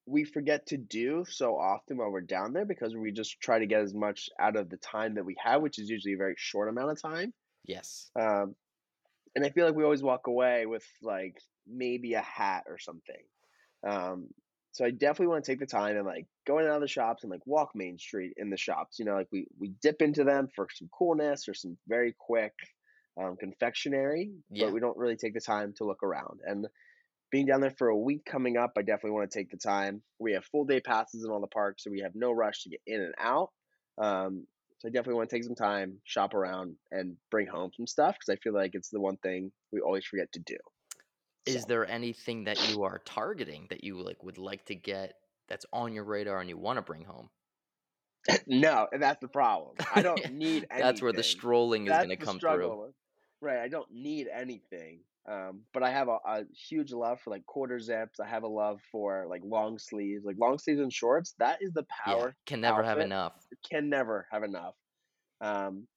we 0.06 0.24
forget 0.24 0.66
to 0.66 0.76
do 0.76 1.24
so 1.28 1.56
often 1.56 1.98
while 1.98 2.10
we're 2.10 2.20
down 2.20 2.52
there 2.52 2.64
because 2.64 2.96
we 2.96 3.12
just 3.12 3.40
try 3.40 3.58
to 3.58 3.66
get 3.66 3.82
as 3.82 3.94
much 3.94 4.28
out 4.40 4.56
of 4.56 4.68
the 4.68 4.76
time 4.76 5.14
that 5.14 5.24
we 5.24 5.36
have, 5.42 5.62
which 5.62 5.78
is 5.78 5.88
usually 5.88 6.14
a 6.14 6.18
very 6.18 6.34
short 6.36 6.68
amount 6.68 6.90
of 6.90 7.00
time. 7.00 7.32
Yes. 7.64 8.10
Um, 8.18 8.54
and 9.36 9.44
I 9.44 9.50
feel 9.50 9.66
like 9.66 9.76
we 9.76 9.84
always 9.84 10.02
walk 10.02 10.26
away 10.26 10.66
with 10.66 10.84
like 11.02 11.36
maybe 11.66 12.14
a 12.14 12.22
hat 12.22 12.64
or 12.68 12.78
something. 12.78 13.22
Um, 13.86 14.28
so 14.72 14.84
I 14.84 14.90
definitely 14.90 15.28
want 15.28 15.44
to 15.44 15.50
take 15.50 15.60
the 15.60 15.66
time 15.66 15.96
and 15.96 16.06
like 16.06 16.26
go 16.46 16.58
in 16.58 16.64
and 16.64 16.72
out 16.72 16.76
of 16.76 16.82
the 16.82 16.88
shops 16.88 17.22
and 17.22 17.30
like 17.30 17.46
walk 17.46 17.70
Main 17.74 17.98
Street 17.98 18.34
in 18.36 18.50
the 18.50 18.56
shops. 18.56 18.98
You 18.98 19.04
know, 19.04 19.14
like 19.14 19.28
we 19.32 19.46
we 19.58 19.72
dip 19.82 20.00
into 20.00 20.24
them 20.24 20.48
for 20.54 20.68
some 20.72 20.88
coolness 20.96 21.48
or 21.48 21.54
some 21.54 21.76
very 21.88 22.14
quick 22.18 22.52
um, 23.20 23.36
confectionery, 23.36 24.30
but 24.66 24.72
we 24.72 24.80
don't 24.80 24.96
really 24.96 25.16
take 25.16 25.34
the 25.34 25.40
time 25.40 25.74
to 25.78 25.84
look 25.84 26.02
around. 26.02 26.40
And 26.44 26.66
being 27.30 27.46
down 27.46 27.60
there 27.60 27.74
for 27.78 27.88
a 27.88 27.98
week 27.98 28.24
coming 28.24 28.56
up, 28.56 28.72
I 28.76 28.82
definitely 28.82 29.12
want 29.12 29.30
to 29.30 29.38
take 29.38 29.50
the 29.50 29.56
time. 29.56 30.02
We 30.18 30.32
have 30.32 30.44
full 30.44 30.64
day 30.64 30.80
passes 30.80 31.24
in 31.24 31.30
all 31.30 31.40
the 31.40 31.46
parks, 31.48 31.84
so 31.84 31.90
we 31.90 32.00
have 32.00 32.14
no 32.14 32.32
rush 32.32 32.62
to 32.62 32.70
get 32.70 32.80
in 32.86 33.00
and 33.00 33.14
out. 33.18 33.50
Um, 33.98 34.46
so 34.78 34.88
I 34.88 34.90
definitely 34.90 35.14
want 35.14 35.30
to 35.30 35.36
take 35.36 35.44
some 35.44 35.54
time, 35.54 35.98
shop 36.04 36.32
around, 36.32 36.76
and 36.90 37.16
bring 37.30 37.46
home 37.46 37.70
some 37.76 37.86
stuff 37.86 38.16
because 38.18 38.32
I 38.32 38.40
feel 38.42 38.54
like 38.54 38.70
it's 38.74 38.88
the 38.88 39.00
one 39.00 39.18
thing 39.18 39.52
we 39.72 39.80
always 39.80 40.06
forget 40.06 40.32
to 40.32 40.40
do. 40.40 40.56
Is 41.54 41.66
there 41.66 41.87
anything 41.87 42.45
that 42.45 42.62
you 42.62 42.83
are 42.83 42.99
targeting 42.99 43.66
that 43.69 43.85
you 43.85 44.00
like 44.00 44.23
would 44.23 44.38
like 44.38 44.64
to 44.66 44.75
get 44.75 45.21
that's 45.49 45.66
on 45.73 45.92
your 45.92 46.04
radar 46.04 46.40
and 46.40 46.49
you 46.49 46.57
want 46.59 46.78
to 46.78 46.83
bring 46.83 47.04
home? 47.04 47.30
no, 48.47 48.88
and 48.92 49.02
that's 49.02 49.21
the 49.21 49.28
problem. 49.28 49.78
I 49.90 50.02
don't 50.02 50.26
need 50.26 50.66
anything 50.71 50.76
That's 50.78 51.02
where 51.02 51.12
the 51.12 51.23
strolling 51.23 51.87
is 51.87 51.99
gonna 51.99 52.16
the 52.19 52.26
come 52.26 52.40
through. 52.40 52.75
Right, 53.40 53.59
I 53.61 53.69
don't 53.69 53.90
need 53.90 54.28
anything. 54.28 55.04
Um, 55.28 55.64
but 55.73 55.83
I 55.83 55.90
have 55.90 56.09
a, 56.09 56.19
a 56.25 56.45
huge 56.69 56.92
love 56.92 57.21
for 57.21 57.30
like 57.30 57.47
quarter 57.47 57.78
zips. 57.78 58.21
I 58.21 58.26
have 58.26 58.42
a 58.42 58.49
love 58.49 58.80
for 58.90 59.26
like 59.28 59.42
long 59.45 59.78
sleeves, 59.78 60.25
like 60.25 60.37
long 60.38 60.59
sleeves 60.59 60.80
and 60.80 60.92
shorts. 60.92 61.35
That 61.38 61.62
is 61.62 61.73
the 61.73 61.87
Yeah, 62.04 62.16
power 62.19 62.37
can 62.45 62.61
never 62.61 62.83
have 62.83 63.00
enough. 63.00 63.49
Can 63.71 63.88
never 63.88 64.26
have 64.30 64.42
enough. 64.42 64.75
Um, 65.40 65.88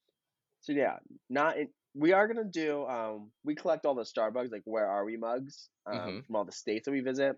so 0.61 0.73
yeah, 0.73 0.99
not 1.29 1.57
in, 1.57 1.69
we 1.93 2.11
are 2.13 2.27
gonna 2.27 2.43
do. 2.49 2.85
Um, 2.87 3.31
we 3.43 3.55
collect 3.55 3.85
all 3.85 3.95
the 3.95 4.03
Starbucks, 4.03 4.51
like 4.51 4.63
where 4.65 4.87
are 4.87 5.05
we 5.05 5.17
mugs, 5.17 5.69
um, 5.85 6.19
Mhm. 6.19 6.25
from 6.25 6.35
all 6.35 6.45
the 6.45 6.51
states 6.51 6.85
that 6.85 6.91
we 6.91 7.01
visit. 7.01 7.37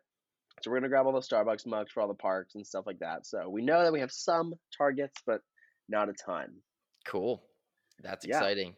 So 0.63 0.71
we're 0.71 0.77
gonna 0.77 0.89
grab 0.89 1.05
all 1.07 1.13
the 1.13 1.21
Starbucks 1.21 1.67
mugs 1.67 1.91
for 1.93 2.01
all 2.01 2.09
the 2.09 2.15
parks 2.15 2.55
and 2.55 2.67
stuff 2.67 2.85
like 2.87 2.99
that. 2.99 3.25
So 3.27 3.49
we 3.49 3.63
know 3.63 3.83
that 3.83 3.93
we 3.93 4.01
have 4.01 4.11
some 4.13 4.55
targets, 4.77 5.21
but 5.25 5.41
not 5.89 6.09
a 6.09 6.13
ton. 6.13 6.61
Cool. 7.05 7.47
That's 7.99 8.25
Yeah, 8.25 8.25
exciting. 8.25 8.75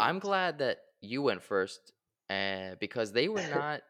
I'm 0.00 0.18
glad 0.18 0.58
that 0.58 0.80
you 1.02 1.22
went 1.22 1.42
first, 1.42 1.92
uh, 2.30 2.76
because 2.76 3.12
they 3.12 3.28
were 3.28 3.42
not 3.44 3.82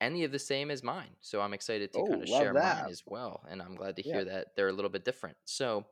any 0.00 0.24
of 0.24 0.32
the 0.32 0.38
same 0.38 0.70
as 0.70 0.82
mine. 0.82 1.16
So 1.20 1.40
I'm 1.40 1.54
excited 1.54 1.92
to 1.94 2.02
oh, 2.02 2.04
kind 2.04 2.22
of 2.22 2.28
share 2.28 2.54
mine 2.54 2.88
as 2.88 3.04
well, 3.06 3.44
and 3.48 3.62
I'm 3.62 3.74
glad 3.76 3.96
to 3.96 4.02
Yeah, 4.02 4.20
hear 4.20 4.24
that 4.26 4.56
they're 4.56 4.68
a 4.68 4.72
little 4.72 4.90
bit 4.90 5.04
different. 5.04 5.38
So 5.46 5.86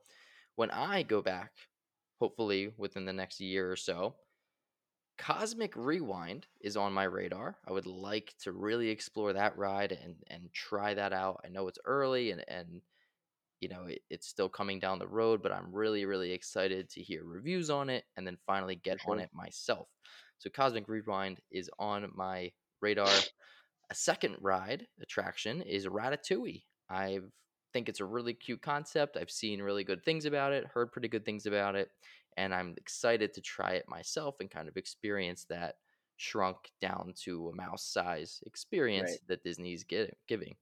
when 0.55 0.71
I 0.71 1.03
go 1.03 1.21
back, 1.21 1.53
hopefully 2.19 2.73
within 2.77 3.05
the 3.05 3.13
next 3.13 3.39
year 3.41 3.71
or 3.71 3.75
so, 3.77 4.17
Cosmic 5.17 5.75
Rewind 5.75 6.45
is 6.61 6.75
on 6.75 6.93
my 6.93 7.05
radar. 7.05 7.57
I 7.67 7.71
would 7.71 7.85
like 7.85 8.33
to 8.43 8.51
really 8.51 8.89
explore 8.89 9.33
that 9.33 9.57
ride 9.57 9.91
and 9.91 10.15
and 10.27 10.53
try 10.53 10.93
that 10.93 11.13
out. 11.13 11.41
I 11.45 11.49
know 11.49 11.67
it's 11.67 11.79
early 11.85 12.31
and 12.31 12.43
and 12.47 12.81
you 13.61 13.69
know 13.69 13.85
it, 13.85 14.01
it's 14.09 14.27
still 14.27 14.49
coming 14.49 14.79
down 14.79 14.99
the 14.99 15.07
road, 15.07 15.41
but 15.41 15.51
I'm 15.51 15.73
really 15.73 16.05
really 16.05 16.31
excited 16.31 16.89
to 16.91 17.01
hear 17.01 17.23
reviews 17.23 17.69
on 17.69 17.89
it 17.89 18.03
and 18.17 18.27
then 18.27 18.37
finally 18.45 18.75
get 18.75 18.99
on 19.07 19.19
it 19.19 19.29
myself. 19.33 19.87
So 20.37 20.49
Cosmic 20.49 20.87
Rewind 20.87 21.39
is 21.51 21.69
on 21.79 22.11
my 22.13 22.51
radar. 22.81 23.09
A 23.89 23.95
second 23.95 24.35
ride 24.41 24.87
attraction 25.01 25.61
is 25.61 25.87
Ratatouille. 25.87 26.63
I 26.89 27.19
think 27.71 27.89
it's 27.89 27.99
a 27.99 28.05
really 28.05 28.33
cute 28.33 28.61
concept. 28.61 29.17
I've 29.17 29.29
seen 29.29 29.61
really 29.61 29.83
good 29.83 30.03
things 30.03 30.25
about 30.25 30.53
it, 30.53 30.65
heard 30.73 30.91
pretty 30.91 31.07
good 31.07 31.25
things 31.25 31.45
about 31.45 31.75
it, 31.75 31.89
and 32.37 32.53
I'm 32.53 32.75
excited 32.77 33.33
to 33.33 33.41
try 33.41 33.73
it 33.73 33.87
myself 33.89 34.39
and 34.39 34.49
kind 34.49 34.67
of 34.67 34.77
experience 34.77 35.45
that 35.45 35.75
shrunk 36.17 36.71
down 36.81 37.13
to 37.23 37.49
a 37.49 37.55
mouse 37.55 37.85
size 37.85 38.41
Right. 38.41 38.47
experience 38.47 39.19
that 39.27 39.43
Disney's 39.43 39.83
gi- 39.83 40.13
giving. 40.27 40.55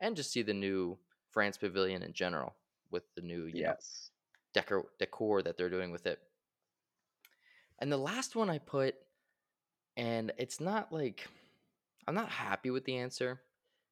And 0.00 0.16
just 0.16 0.32
see 0.32 0.42
the 0.42 0.54
new 0.54 0.98
France 1.30 1.58
Pavilion 1.58 2.02
in 2.02 2.12
general 2.12 2.56
with 2.90 3.04
the 3.14 3.22
new, 3.22 3.46
you 3.46 3.62
know, 3.62 3.70
Yes. 3.70 4.10
decor 4.54 4.86
decor 4.98 5.42
that 5.42 5.56
they're 5.56 5.70
doing 5.70 5.90
with 5.90 6.06
it. 6.06 6.20
And 7.78 7.90
the 7.90 7.96
last 7.98 8.36
one 8.36 8.50
I 8.50 8.58
put 8.58 8.96
and 9.96 10.32
it's 10.38 10.60
not 10.60 10.92
like 10.92 11.28
I'm 12.06 12.14
not 12.14 12.30
happy 12.30 12.70
with 12.70 12.84
the 12.84 12.96
answer, 12.98 13.42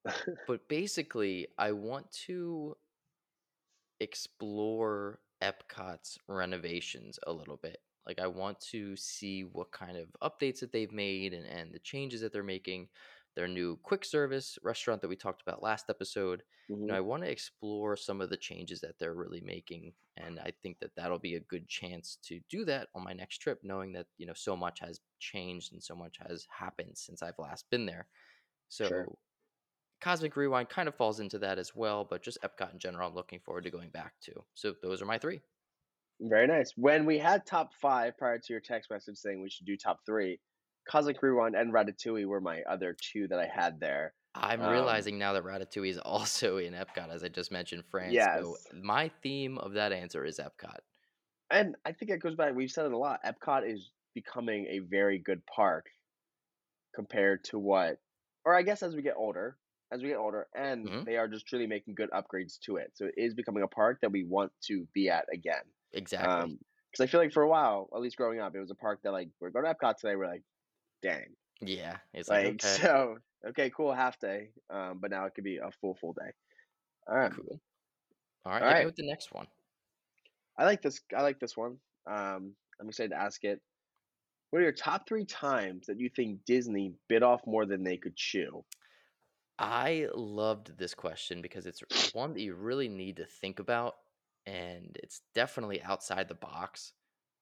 But 0.47 0.69
basically, 0.69 1.49
I 1.59 1.73
want 1.73 2.11
to 2.27 2.77
explore 4.01 5.21
Epcot's 5.43 6.19
renovations 6.29 7.19
a 7.27 7.33
little 7.33 7.59
bit. 7.63 7.79
Like 8.07 8.21
I 8.21 8.27
want 8.27 8.61
to 8.71 8.97
see 8.97 9.43
what 9.43 9.73
kind 9.73 9.97
of 9.97 10.09
updates 10.23 10.61
that 10.61 10.73
they've 10.73 10.93
made 10.93 11.35
and, 11.35 11.47
and 11.47 11.73
the 11.73 11.79
changes 11.79 12.21
that 12.21 12.33
they're 12.33 12.43
making. 12.43 12.89
Their 13.35 13.49
new 13.49 13.79
quick 13.83 14.05
service 14.05 14.59
restaurant 14.63 15.01
that 15.01 15.09
we 15.09 15.17
talked 15.17 15.41
about 15.41 15.63
last 15.63 15.87
episode. 15.89 16.43
You 16.69 16.77
know, 16.77 16.83
mm-hmm. 16.83 16.95
I 16.95 17.01
want 17.01 17.23
to 17.23 17.31
explore 17.31 17.97
some 17.97 18.21
of 18.21 18.29
the 18.29 18.37
changes 18.37 18.83
that 18.83 18.99
they're 18.99 19.15
really 19.15 19.41
making, 19.41 19.95
and 20.19 20.39
I 20.39 20.53
think 20.63 20.79
that 20.81 20.91
that'll 20.97 21.19
be 21.19 21.37
a 21.37 21.41
good 21.41 21.67
chance 21.67 22.19
to 22.25 22.41
do 22.51 22.67
that 22.67 22.89
on 22.95 23.03
my 23.03 23.15
next 23.15 23.39
trip, 23.39 23.61
knowing 23.63 23.93
that 23.93 24.07
you 24.19 24.27
know 24.27 24.35
so 24.35 24.55
much 24.55 24.81
has 24.81 25.01
changed 25.19 25.73
and 25.73 25.83
so 25.83 25.95
much 25.95 26.19
has 26.29 26.47
happened 26.51 26.93
since 26.95 27.23
I've 27.23 27.39
last 27.39 27.65
been 27.71 27.87
there. 27.87 28.07
Sure. 28.69 29.09
Cosmic 30.03 30.35
Rewind 30.37 30.69
kind 30.69 30.89
of 30.89 30.97
falls 30.97 31.21
into 31.21 31.39
that 31.39 31.59
as 31.59 31.77
well, 31.77 32.05
but 32.05 32.23
just 32.23 32.39
Epcot 32.43 32.73
in 32.73 32.79
general, 32.81 33.09
I'm 33.09 33.15
looking 33.15 33.39
forward 33.39 33.65
to 33.65 33.71
going 33.71 33.91
back 33.91 34.15
to. 34.23 34.33
So 34.55 34.75
those 34.83 35.01
are 35.01 35.07
my 35.07 35.17
three. 35.17 35.41
Very 36.21 36.49
nice. 36.49 36.73
When 36.77 37.07
we 37.07 37.19
had 37.19 37.47
top 37.47 37.73
five 37.81 38.19
prior 38.19 38.39
to 38.39 38.53
your 38.53 38.61
text 38.61 38.91
message 38.91 39.17
saying 39.17 39.41
we 39.41 39.49
should 39.49 39.65
do 39.67 39.77
top 39.77 40.01
three, 40.05 40.41
Cosmic 40.89 41.23
Rewind 41.23 41.55
and 41.55 41.73
Ratatouille 41.73 42.27
were 42.27 42.41
my 42.41 42.63
other 42.63 42.97
two 43.01 43.29
that 43.29 43.39
I 43.39 43.47
had 43.47 43.79
there. 43.79 44.15
I'm 44.35 44.61
Um, 44.61 44.73
realizing 44.73 45.19
now 45.19 45.35
that 45.35 45.45
Ratatouille 45.45 45.91
is 45.91 45.99
also 46.05 46.57
in 46.57 46.75
Epcot, 46.75 47.09
as 47.11 47.23
I 47.23 47.29
just 47.29 47.53
mentioned 47.53 47.85
France. 47.89 48.13
So 48.15 48.57
my 48.75 49.09
theme 49.23 49.57
of 49.59 49.75
that 49.75 49.93
answer 49.93 50.25
is 50.25 50.41
Epcot. 50.41 50.79
And 51.51 51.77
I 51.85 51.93
think 51.93 52.11
it 52.11 52.19
goes 52.21 52.35
back, 52.35 52.55
we've 52.55 52.71
said 52.71 52.87
it 52.87 52.93
a 52.93 52.99
lot. 52.99 53.21
Epcot 53.25 53.71
is 53.71 53.93
becoming 54.15 54.67
a 54.67 54.81
very 54.81 55.19
good 55.19 55.47
park 55.47 55.87
compared 56.95 57.45
to 57.45 57.59
what, 57.59 57.99
or 58.45 58.55
I 58.57 58.63
guess 58.63 58.83
as 58.83 58.97
we 58.97 59.03
get 59.03 59.15
older, 59.17 59.59
as 59.93 60.03
we 60.03 60.09
get 60.09 60.17
older, 60.17 60.49
and 60.55 60.89
hmm 60.89 61.05
they 61.05 61.17
are 61.17 61.29
just 61.29 61.47
truly 61.47 61.67
making 61.67 61.95
good 61.95 62.11
upgrades 62.11 62.59
to 62.61 62.77
it. 62.77 62.93
So 62.95 63.07
it 63.07 63.15
is 63.17 63.35
becoming 63.35 63.63
a 63.63 63.69
park 63.69 64.01
that 64.01 64.11
we 64.11 64.25
want 64.25 64.53
to 64.63 64.87
be 64.95 65.11
at 65.11 65.27
again. 65.33 65.63
Exactly. 65.93 66.29
Um, 66.29 66.59
because 66.91 67.05
I 67.05 67.11
feel 67.11 67.21
like 67.21 67.33
for 67.33 67.43
a 67.43 67.49
while, 67.49 67.89
at 67.95 68.01
least 68.01 68.17
growing 68.17 68.39
up, 68.41 68.55
it 68.55 68.61
was 68.61 68.71
a 68.71 68.75
park 68.75 69.01
that 69.03 69.13
like 69.13 69.29
we're 69.41 69.51
going 69.51 69.65
to 69.65 69.75
Epcot 69.75 69.97
today. 69.97 70.15
We're 70.15 70.27
like, 70.27 70.43
dang, 71.03 71.35
Yeah. 71.61 71.97
It's 72.13 72.29
like, 72.29 72.45
like 72.45 72.55
okay, 72.65 72.83
so. 72.83 73.19
Okay, 73.45 73.71
cool, 73.71 73.93
half 73.93 74.21
day. 74.21 74.51
Um, 74.71 74.99
but 75.01 75.11
now 75.11 75.25
it 75.27 75.35
could 75.35 75.45
be 75.45 75.57
a 75.57 75.71
full 75.81 75.95
full 75.95 76.13
day. 76.13 76.31
Um, 77.11 77.33
cool. 77.33 77.61
All 78.45 78.53
right. 78.53 78.63
all 78.63 78.79
me 78.81 78.85
with 78.87 78.97
the 78.97 79.07
next 79.07 79.33
one. 79.33 79.47
I 80.59 80.65
like 80.65 80.83
this. 80.83 81.01
I 81.17 81.23
like 81.23 81.41
this 81.41 81.57
one. 81.57 81.79
Um, 82.07 82.55
I'm 82.81 82.89
excited 82.89 83.11
to 83.11 83.21
ask 83.21 83.43
it. 83.45 83.61
What 84.51 84.61
are 84.61 84.63
your 84.63 84.73
top 84.73 85.09
three 85.09 85.25
times 85.25 85.87
that 85.87 85.99
you 85.99 86.11
think 86.15 86.45
Disney 86.45 86.93
bit 87.09 87.23
off 87.23 87.41
more 87.47 87.65
than 87.65 87.83
they 87.83 87.97
could 87.97 88.15
chew? 88.17 88.65
I 89.63 90.09
loved 90.13 90.77
this 90.77 90.93
question 90.93 91.41
because 91.41 91.67
it's 91.67 91.83
one 92.13 92.35
that 92.35 92.41
you 92.41 92.55
really 92.55 92.89
need 92.89 93.17
to 93.17 93.25
think 93.25 93.61
about, 93.61 93.95
and 94.45 94.97
it's 95.03 95.23
definitely 95.35 95.81
outside 95.83 96.29
the 96.29 96.35
box, 96.35 96.93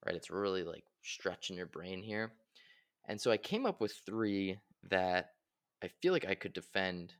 right? 0.04 0.14
It's 0.14 0.30
really 0.30 0.62
like 0.62 0.84
stretching 1.02 1.56
your 1.56 1.66
brain 1.66 2.02
here. 2.02 2.32
And 3.08 3.18
so 3.18 3.30
I 3.30 3.38
came 3.38 3.64
up 3.64 3.80
with 3.80 3.94
three 4.04 4.58
that 4.90 5.30
I 5.82 5.88
feel 6.02 6.12
like 6.12 6.26
I 6.26 6.34
could 6.34 6.52
defend 6.52 7.14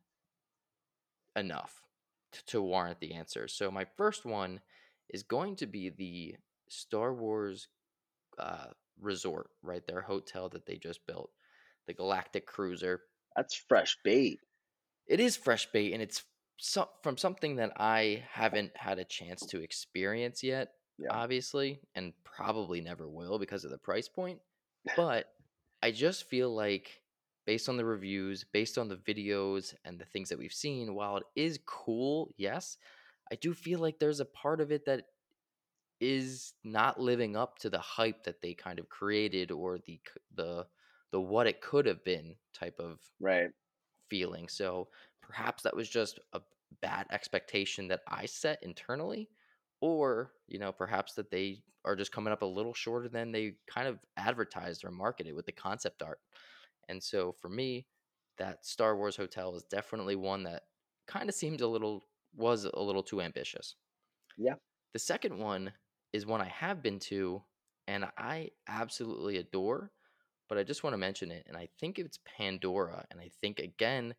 enough 1.35 1.81
t- 2.33 2.41
to 2.49 2.63
warrant 2.63 3.01
the 3.01 3.15
answer. 3.15 3.49
So 3.49 3.71
my 3.71 3.87
first 3.97 4.27
one 4.27 4.61
is 5.09 5.23
going 5.23 5.57
to 5.57 5.67
be 5.67 5.89
the 5.89 6.37
Star 6.69 7.15
Wars 7.15 7.69
uh, 8.39 8.67
resort, 9.01 9.49
right? 9.63 9.87
Their 9.87 10.03
hotel 10.03 10.51
that 10.51 10.67
they 10.67 10.77
just 10.77 11.07
built, 11.07 11.31
the 11.87 11.95
Galactic 11.95 12.47
Cruiser. 12.47 13.01
That's 13.35 13.55
fresh 13.55 13.97
bait. 14.05 14.41
It 15.11 15.21
is 15.21 15.37
fresh 15.37 15.71
bait, 15.73 15.93
and 15.93 16.03
it's 16.03 16.25
so- 16.59 16.91
from 17.03 17.19
something 17.19 17.57
that 17.57 17.73
I 17.77 18.27
haven't 18.31 18.77
had 18.79 18.99
a 18.99 19.05
chance 19.05 19.45
to 19.47 19.61
experience 19.63 20.43
yet, 20.43 20.75
Yeah. 20.99 21.21
obviously, 21.21 21.83
and 21.95 22.15
probably 22.25 22.81
never 22.81 23.09
will 23.11 23.39
because 23.39 23.65
of 23.67 23.71
the 23.73 23.79
price 23.79 24.09
point. 24.09 24.41
But 24.95 25.35
I 25.83 25.91
just 25.93 26.25
feel 26.25 26.55
like, 26.55 27.03
based 27.47 27.69
on 27.69 27.77
the 27.77 27.85
reviews, 27.85 28.45
based 28.45 28.79
on 28.79 28.89
the 28.89 28.97
videos, 28.97 29.75
and 29.85 29.99
the 30.01 30.07
things 30.07 30.31
that 30.31 30.39
we've 30.39 30.53
seen, 30.55 30.95
while 30.95 31.19
it 31.19 31.27
is 31.37 31.61
cool, 31.67 32.33
yes, 32.39 32.79
I 33.33 33.37
do 33.37 33.55
feel 33.55 33.81
like 33.81 34.01
there's 34.01 34.21
a 34.21 34.27
part 34.27 34.61
of 34.63 34.73
it 34.73 34.87
that 34.87 35.07
is 36.01 36.55
not 36.65 37.01
living 37.01 37.37
up 37.37 37.59
to 37.61 37.71
the 37.71 37.81
hype 37.81 38.25
that 38.25 38.41
they 38.43 38.55
kind 38.55 38.79
of 38.79 38.89
created 38.89 39.51
or 39.51 39.79
the 39.79 40.01
the 40.33 40.69
the 41.13 41.21
what 41.21 41.47
it 41.49 41.61
could 41.63 41.87
have 41.87 42.05
been 42.05 42.37
type 42.55 42.79
of 42.81 43.01
Right. 43.21 43.53
Feeling. 44.11 44.49
So 44.49 44.91
perhaps 45.23 45.63
that 45.63 45.77
was 45.77 45.89
just 45.89 46.21
a 46.33 46.43
bad 46.83 47.07
expectation 47.11 47.89
that 47.89 48.03
I 48.09 48.27
set 48.27 48.63
internally, 48.63 49.31
or 49.81 50.35
you 50.49 50.59
know, 50.59 50.73
perhaps 50.73 51.15
that 51.15 51.31
they 51.31 51.65
are 51.85 51.97
just 51.97 52.13
coming 52.13 52.33
up 52.33 52.43
a 52.43 52.47
little 52.47 52.75
shorter 52.75 53.09
than 53.09 53.33
they 53.33 53.59
kind 53.67 53.89
of 53.89 54.01
advertised 54.17 54.85
or 54.85 54.91
marketed 54.91 55.35
with 55.35 55.47
the 55.47 55.53
concept 55.53 56.03
art. 56.03 56.21
And 56.89 57.03
so 57.03 57.33
for 57.33 57.49
me, 57.49 57.89
that 58.39 58.67
Star 58.67 58.97
Wars 58.97 59.17
hotel 59.17 59.55
is 59.57 59.65
definitely 59.65 60.17
one 60.17 60.45
that 60.45 60.65
kind 61.07 61.29
of 61.29 61.35
seemed 61.35 61.61
a 61.61 61.69
little 61.69 62.05
was 62.35 62.65
a 62.65 62.81
little 62.81 63.03
too 63.03 63.21
ambitious. 63.21 63.77
Yeah. 64.37 64.55
The 64.93 64.99
second 65.01 65.39
one 65.39 65.75
is 66.13 66.27
one 66.27 66.41
I 66.41 66.47
have 66.49 66.83
been 66.83 66.99
to 67.01 67.45
and 67.89 68.05
I 68.17 68.53
absolutely 68.69 69.37
adore, 69.37 69.93
but 70.51 70.59
I 70.59 70.65
just 70.65 70.85
want 70.85 70.95
to 70.95 70.99
mention 70.99 71.33
it 71.33 71.47
and 71.49 71.57
I 71.57 71.69
think 71.81 71.99
it's 72.01 72.21
Pandora 72.27 73.07
and 73.13 73.21
I 73.21 73.31
think 73.41 73.61
again 73.61 74.17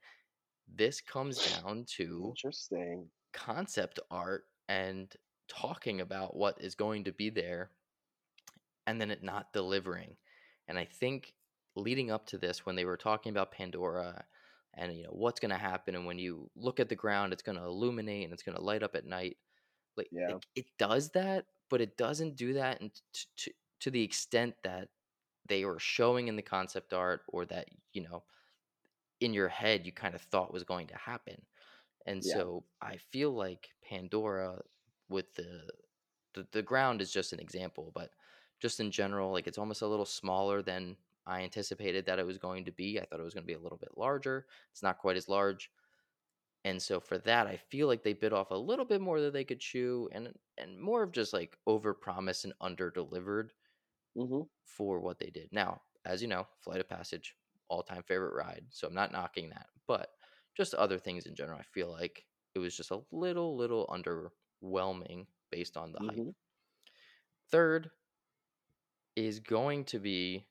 this 0.68 1.02
comes 1.02 1.40
down 1.40 1.86
to 1.98 2.28
Interesting. 2.30 3.12
concept 3.34 4.00
art 4.10 4.46
and 4.70 5.14
talking 5.50 6.02
about 6.02 6.36
what 6.36 6.62
is 6.62 6.76
going 6.76 7.06
to 7.06 7.14
be 7.14 7.30
there 7.30 7.72
and 8.88 9.00
then 9.02 9.12
it 9.12 9.24
not 9.24 9.54
delivering. 9.54 10.18
And 10.68 10.78
I 10.80 10.86
think 10.86 11.34
leading 11.76 12.12
up 12.12 12.28
to 12.28 12.38
this, 12.38 12.66
when 12.66 12.76
they 12.76 12.86
were 12.86 12.98
talking 12.98 13.32
about 13.32 13.52
Pandora 13.52 14.26
and 14.76 14.96
you 14.96 15.04
know 15.04 15.12
what's 15.12 15.40
going 15.40 15.52
to 15.52 15.58
happen, 15.58 15.96
and 15.96 16.06
when 16.06 16.20
you 16.20 16.50
look 16.56 16.80
at 16.80 16.90
the 16.90 16.96
ground, 16.96 17.34
it's 17.34 17.44
going 17.44 17.58
to 17.58 17.64
illuminate 17.66 18.26
and 18.26 18.34
it's 18.34 18.44
going 18.44 18.58
to 18.58 18.64
light 18.64 18.84
up 18.84 18.96
at 18.96 19.06
night. 19.06 19.38
Like 19.98 20.12
Yeah. 20.12 20.38
it, 20.38 20.46
it 20.56 20.66
does 20.80 21.12
that, 21.12 21.48
but 21.70 21.82
it 21.82 21.98
doesn't 21.98 22.36
do 22.38 22.54
that 22.54 22.82
and 22.82 22.92
to, 23.14 23.28
to 23.38 23.52
to 23.82 23.92
the 23.92 24.04
extent 24.04 24.56
that 24.64 24.90
they 25.46 25.66
were 25.66 25.80
showing 25.80 26.28
in 26.28 26.36
the 26.36 26.42
concept 26.44 26.94
art, 26.94 27.24
or 27.30 27.46
that 27.48 27.70
you 27.94 28.02
know 28.04 28.26
in 29.20 29.34
your 29.34 29.50
head 29.50 29.86
you 29.86 29.92
kind 29.92 30.16
of 30.16 30.22
thought 30.22 30.54
was 30.54 30.64
going 30.64 30.88
to 30.88 30.98
happen. 30.98 31.46
And 32.06 32.24
Yeah. 32.24 32.44
so 32.44 32.66
I 32.82 32.98
feel 32.98 33.32
like 33.32 33.72
Pandora 33.84 34.64
with 35.10 35.36
the 35.36 35.70
the, 36.34 36.48
the 36.52 36.64
ground 36.64 37.02
is 37.02 37.12
just 37.14 37.34
an 37.34 37.40
example, 37.42 37.92
but 37.96 38.14
just 38.60 38.80
in 38.80 38.92
general, 38.92 39.32
like 39.32 39.48
it's 39.48 39.58
almost 39.58 39.82
a 39.84 39.88
little 39.88 40.06
smaller 40.06 40.62
than 40.62 40.98
I 41.26 41.44
anticipated 41.44 42.06
that 42.08 42.20
it 42.20 42.26
was 42.26 42.38
going 42.40 42.66
to 42.66 42.72
be. 42.72 43.00
I 43.00 43.06
thought 43.06 43.20
it 43.20 43.24
was 43.24 43.34
going 43.36 43.44
to 43.46 43.48
be 43.48 43.54
a 43.56 43.60
little 43.60 43.78
bit 43.80 43.98
larger. 43.98 44.48
It's 44.72 44.84
not 44.84 45.00
quite 45.00 45.18
as 45.18 45.30
large. 45.30 45.72
And 46.64 46.82
so 46.82 47.00
for 47.00 47.18
that, 47.20 47.48
I 47.48 47.58
feel 47.58 47.88
like 47.88 48.04
they 48.04 48.14
bit 48.14 48.34
off 48.34 48.52
a 48.52 48.56
little 48.56 48.86
bit 48.86 49.02
more 49.02 49.20
than 49.20 49.34
they 49.34 49.46
could 49.46 49.60
chew 49.60 50.10
and 50.12 50.38
and 50.58 50.80
more 50.80 51.02
of 51.04 51.12
just 51.12 51.34
like 51.34 51.58
over 51.66 51.94
promise 51.94 52.44
and 52.44 52.54
under 52.62 52.92
delivered 52.92 53.54
Mhm. 54.16 54.50
for 54.66 55.00
what 55.00 55.20
they 55.20 55.30
did. 55.30 55.50
Now, 55.52 55.82
as 56.06 56.22
you 56.22 56.28
know, 56.28 56.48
Flight 56.60 56.82
of 56.82 56.90
Passage, 56.90 57.36
all 57.70 57.84
time 57.84 58.04
favorite 58.04 58.34
ride. 58.36 58.68
So 58.72 58.88
I'm 58.88 58.94
not 58.94 59.12
knocking 59.12 59.50
that. 59.50 59.70
But 59.88 60.12
just 60.56 60.74
other 60.74 61.00
things 61.00 61.26
in 61.26 61.36
general, 61.36 61.60
I 61.60 61.64
feel 61.64 61.92
like 61.92 62.26
it 62.56 62.60
was 62.60 62.76
just 62.76 62.92
a 62.92 63.04
little, 63.12 63.56
little 63.56 63.88
underwhelming 63.88 65.28
based 65.52 65.78
on 65.78 65.92
the 65.94 66.00
hype. 66.00 66.24
Mhm. 66.24 66.32
Third 67.50 67.92
is 69.16 69.40
going 69.40 69.86
to 69.86 70.00
be, 70.00 70.46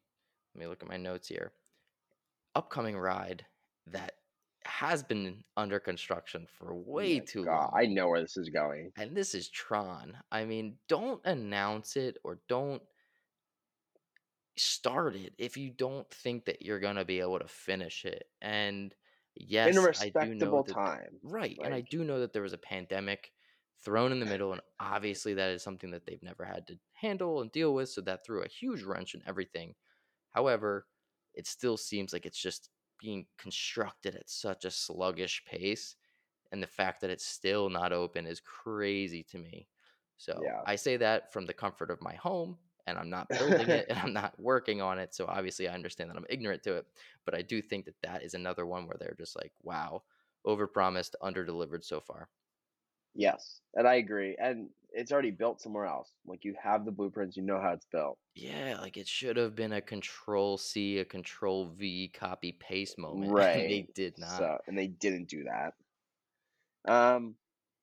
let 0.55 0.61
me 0.61 0.67
look 0.67 0.83
at 0.83 0.89
my 0.89 0.97
notes 0.97 1.29
here, 1.29 1.55
upcoming 2.55 2.97
ride 2.99 3.47
that 3.87 4.21
has 4.65 5.03
been 5.03 5.45
under 5.57 5.81
construction 5.81 6.47
for 6.47 6.75
way 6.75 7.21
too 7.21 7.45
god, 7.45 7.71
long. 7.71 7.75
I 7.75 7.87
know 7.87 8.09
where 8.09 8.21
this 8.21 8.37
is 8.37 8.49
going. 8.51 8.93
And 8.97 9.17
this 9.17 9.35
is 9.35 9.49
Tron. 9.49 10.19
I 10.31 10.45
mean, 10.45 10.79
don't 10.89 11.25
announce 11.25 11.97
it 11.97 12.19
or 12.25 12.43
don't 12.49 12.83
start 14.61 15.17
it 15.17 15.35
if 15.39 15.57
you 15.57 15.71
don't 15.71 16.09
think 16.11 16.45
that 16.47 16.63
you're 16.63 16.81
going 16.81 16.97
to 16.97 17.05
be 17.05 17.21
able 17.21 17.39
to 17.39 17.49
finish 17.49 18.05
it. 18.05 18.25
And 18.41 18.95
In 19.65 19.79
a 19.79 19.81
yes, 19.81 19.95
I 19.99 20.11
do 20.11 20.35
know 20.35 20.59
respectable 20.59 20.65
that 20.67 20.77
time. 20.77 21.23
right, 21.23 21.59
and 21.63 21.75
I 21.75 21.81
do 21.83 22.05
know 22.05 22.21
that 22.21 22.33
there 22.33 22.43
was 22.43 22.53
a 22.53 22.59
pandemic 22.59 23.33
thrown 23.85 24.13
in 24.13 24.21
the 24.21 24.27
eh. 24.27 24.27
middle 24.27 24.53
and 24.53 24.61
obviously 24.79 25.33
that 25.35 25.51
is 25.53 25.63
something 25.63 25.91
that 25.93 26.05
they've 26.07 26.23
never 26.23 26.45
had 26.45 26.67
to 26.69 26.79
handle 26.93 27.41
and 27.41 27.51
deal 27.53 27.75
with, 27.75 27.89
so 27.91 28.01
that 28.03 28.25
threw 28.25 28.43
a 28.43 28.49
huge 28.49 28.83
wrench 28.83 29.15
in 29.15 29.23
everything. 29.27 29.75
However, 30.31 30.89
it 31.35 31.47
still 31.47 31.77
seems 31.77 32.13
like 32.13 32.27
it's 32.27 32.41
just 32.41 32.71
being 32.99 33.27
constructed 33.39 34.15
at 34.17 34.31
such 34.31 34.65
a 34.65 34.71
sluggish 34.71 35.45
pace 35.47 35.97
and 36.53 36.63
the 36.63 36.67
fact 36.67 37.01
that 37.01 37.11
it's 37.11 37.27
still 37.27 37.71
not 37.71 37.93
open 37.93 38.27
is 38.27 38.41
crazy 38.41 39.23
to 39.25 39.39
me. 39.39 39.69
So 40.17 40.43
Yeah. 40.43 40.65
I 40.65 40.77
say 40.77 40.97
that 40.99 41.33
from 41.33 41.47
the 41.47 41.55
comfort 41.55 41.91
of 41.91 42.03
my 42.03 42.15
home, 42.15 42.59
and 42.87 42.99
I'm 42.99 43.11
not 43.11 43.37
building 43.37 43.71
it 43.73 43.87
and 43.89 43.99
I'm 44.03 44.13
not 44.13 44.39
working 44.39 44.81
on 44.81 44.99
it. 44.99 45.15
So 45.15 45.27
obviously, 45.27 45.69
I 45.69 45.75
understand 45.75 46.11
that 46.11 46.17
I'm 46.17 46.27
ignorant 46.31 46.63
to 46.65 46.77
it, 46.77 46.87
but 47.25 47.35
I 47.35 47.43
do 47.43 47.63
think 47.63 47.87
that 47.87 48.01
that 48.03 48.23
is 48.23 48.35
another 48.35 48.67
one 48.67 48.87
where 48.87 48.97
they're 48.99 49.15
just 49.19 49.37
like, 49.37 49.53
wow, 49.63 50.05
overpromised, 50.47 51.15
underdelivered 51.23 51.85
so 51.85 52.01
far. 52.01 52.31
Yes, 53.15 53.61
and 53.75 53.87
I 53.89 53.95
agree. 53.95 54.37
And 54.37 54.71
it's 54.91 55.13
already 55.13 55.31
built 55.31 55.61
somewhere 55.61 55.87
else. 55.87 56.13
Like 56.25 56.45
you 56.45 56.55
have 56.63 56.85
the 56.85 56.93
blueprints, 56.93 57.37
you 57.37 57.43
know 57.43 57.61
how 57.61 57.73
it's 57.73 57.87
built. 57.87 58.19
Yeah, 58.35 58.79
like 58.81 58.97
it 58.97 59.07
should 59.09 59.37
have 59.37 59.55
been 59.55 59.73
a 59.73 59.81
control 59.83 60.57
C, 60.59 60.99
a 60.99 61.05
control 61.05 61.67
V 61.67 62.09
copy 62.09 62.53
paste 62.53 62.99
moment, 62.99 63.35
and 63.53 63.69
Right. 63.69 63.71
they 63.71 63.89
did 63.95 64.19
not. 64.19 64.51
So, 64.51 64.59
and 64.67 64.77
they 64.79 64.87
didn't 64.89 65.29
do 65.29 65.45
that. 65.45 65.75
Um, 66.85 67.37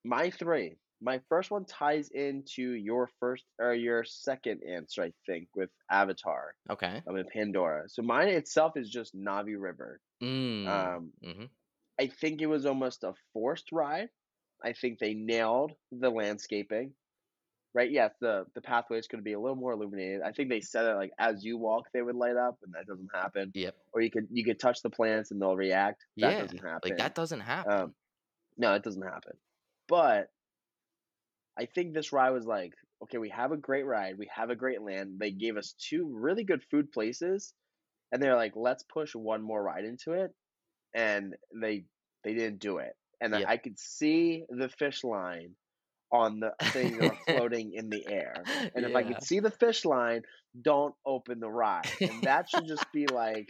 my 0.04 0.30
three. 0.30 0.78
My 1.02 1.22
first 1.30 1.52
one 1.52 1.66
ties 1.66 2.10
into 2.10 2.72
your 2.74 3.10
first 3.20 3.44
or 3.60 3.74
your 3.74 4.04
second 4.04 4.62
answer, 4.68 5.04
I 5.04 5.12
think, 5.28 5.48
with 5.56 5.70
Avatar. 5.92 6.56
Okay. 6.72 7.02
I'm 7.08 7.16
mean 7.16 7.26
Pandora. 7.32 7.84
So 7.88 8.02
mine 8.02 8.30
itself 8.30 8.74
is 8.76 8.90
just 8.90 9.16
Na'vi 9.16 9.56
River. 9.60 10.00
Mm. 10.24 10.68
Um, 10.68 11.12
hmm 11.24 11.46
I 12.00 12.08
think 12.08 12.42
it 12.42 12.46
was 12.48 12.68
almost 12.68 13.04
a 13.04 13.14
forced 13.34 13.72
ride. 13.72 14.10
I 14.64 14.74
think 14.74 15.00
they 15.00 15.14
nailed 15.16 15.74
the 15.92 16.10
landscaping. 16.10 16.94
Right? 17.74 17.92
Yes, 17.92 18.14
the 18.22 18.46
the 18.56 18.62
pathway 18.62 18.98
is 18.98 19.08
going 19.08 19.20
to 19.20 19.24
be 19.24 19.34
a 19.34 19.40
little 19.40 19.56
more 19.56 19.74
illuminated. 19.74 20.22
I 20.22 20.32
think 20.32 20.50
they 20.50 20.62
said 20.62 20.84
that 20.84 20.96
like 20.96 21.12
as 21.20 21.44
you 21.44 21.58
walk 21.58 21.86
they 21.94 22.02
would 22.02 22.16
light 22.16 22.36
up, 22.36 22.58
and 22.64 22.74
that 22.74 22.88
doesn't 22.88 23.10
happen. 23.14 23.52
Yep. 23.54 23.76
Or 23.94 24.02
you 24.02 24.10
could 24.10 24.28
you 24.32 24.44
could 24.44 24.60
touch 24.60 24.82
the 24.82 24.90
plants 24.90 25.30
and 25.32 25.40
they'll 25.40 25.56
react. 25.56 26.06
That 26.18 26.32
Yeah. 26.32 26.42
doesn't 26.42 26.58
happen. 26.58 26.90
Like 26.90 26.98
that 26.98 27.14
doesn't 27.14 27.42
happen. 27.42 27.72
Um, 27.72 27.96
no, 28.58 28.74
it 28.74 28.84
doesn't 28.84 29.04
happen. 29.04 29.34
But 29.88 30.30
I 31.58 31.66
think 31.66 31.94
this 31.94 32.14
ride 32.14 32.32
was 32.32 32.46
like, 32.46 32.74
okay, 33.04 33.18
we 33.18 33.30
have 33.30 33.52
a 33.52 33.58
great 33.58 33.86
ride, 33.86 34.18
we 34.18 34.30
have 34.34 34.50
a 34.50 34.56
great 34.56 34.82
land. 34.82 35.18
They 35.20 35.32
gave 35.32 35.58
us 35.58 35.74
two 35.78 36.08
really 36.12 36.44
good 36.44 36.64
food 36.70 36.92
places, 36.92 37.54
and 38.12 38.22
they're 38.22 38.36
like, 38.36 38.54
let's 38.56 38.84
push 38.84 39.16
one 39.16 39.42
more 39.42 39.62
ride 39.62 39.86
into 39.86 40.14
it, 40.14 40.34
and 40.94 41.36
they 41.60 41.86
they 42.24 42.34
didn't 42.34 42.60
do 42.60 42.78
it. 42.78 42.96
And 43.22 43.36
I- 43.36 43.58
could 43.58 43.80
see 43.80 44.44
the 44.50 44.70
fish 44.70 45.04
line 45.04 45.56
on 46.12 46.40
the 46.40 46.54
thing 46.72 46.98
that 46.98 47.18
floating 47.28 47.74
in 47.74 47.90
the 47.90 48.06
air. 48.10 48.34
And 48.76 48.86
if 48.86 48.96
I 48.96 49.04
could 49.04 49.24
see 49.24 49.40
the 49.40 49.52
fish 49.52 49.86
line, 49.86 50.22
don't 50.62 50.96
open 51.06 51.40
the 51.40 51.50
ride. 51.50 51.90
And 52.00 52.22
that 52.24 52.50
should 52.50 52.68
just 52.68 52.86
be 52.94 53.08
like 53.08 53.50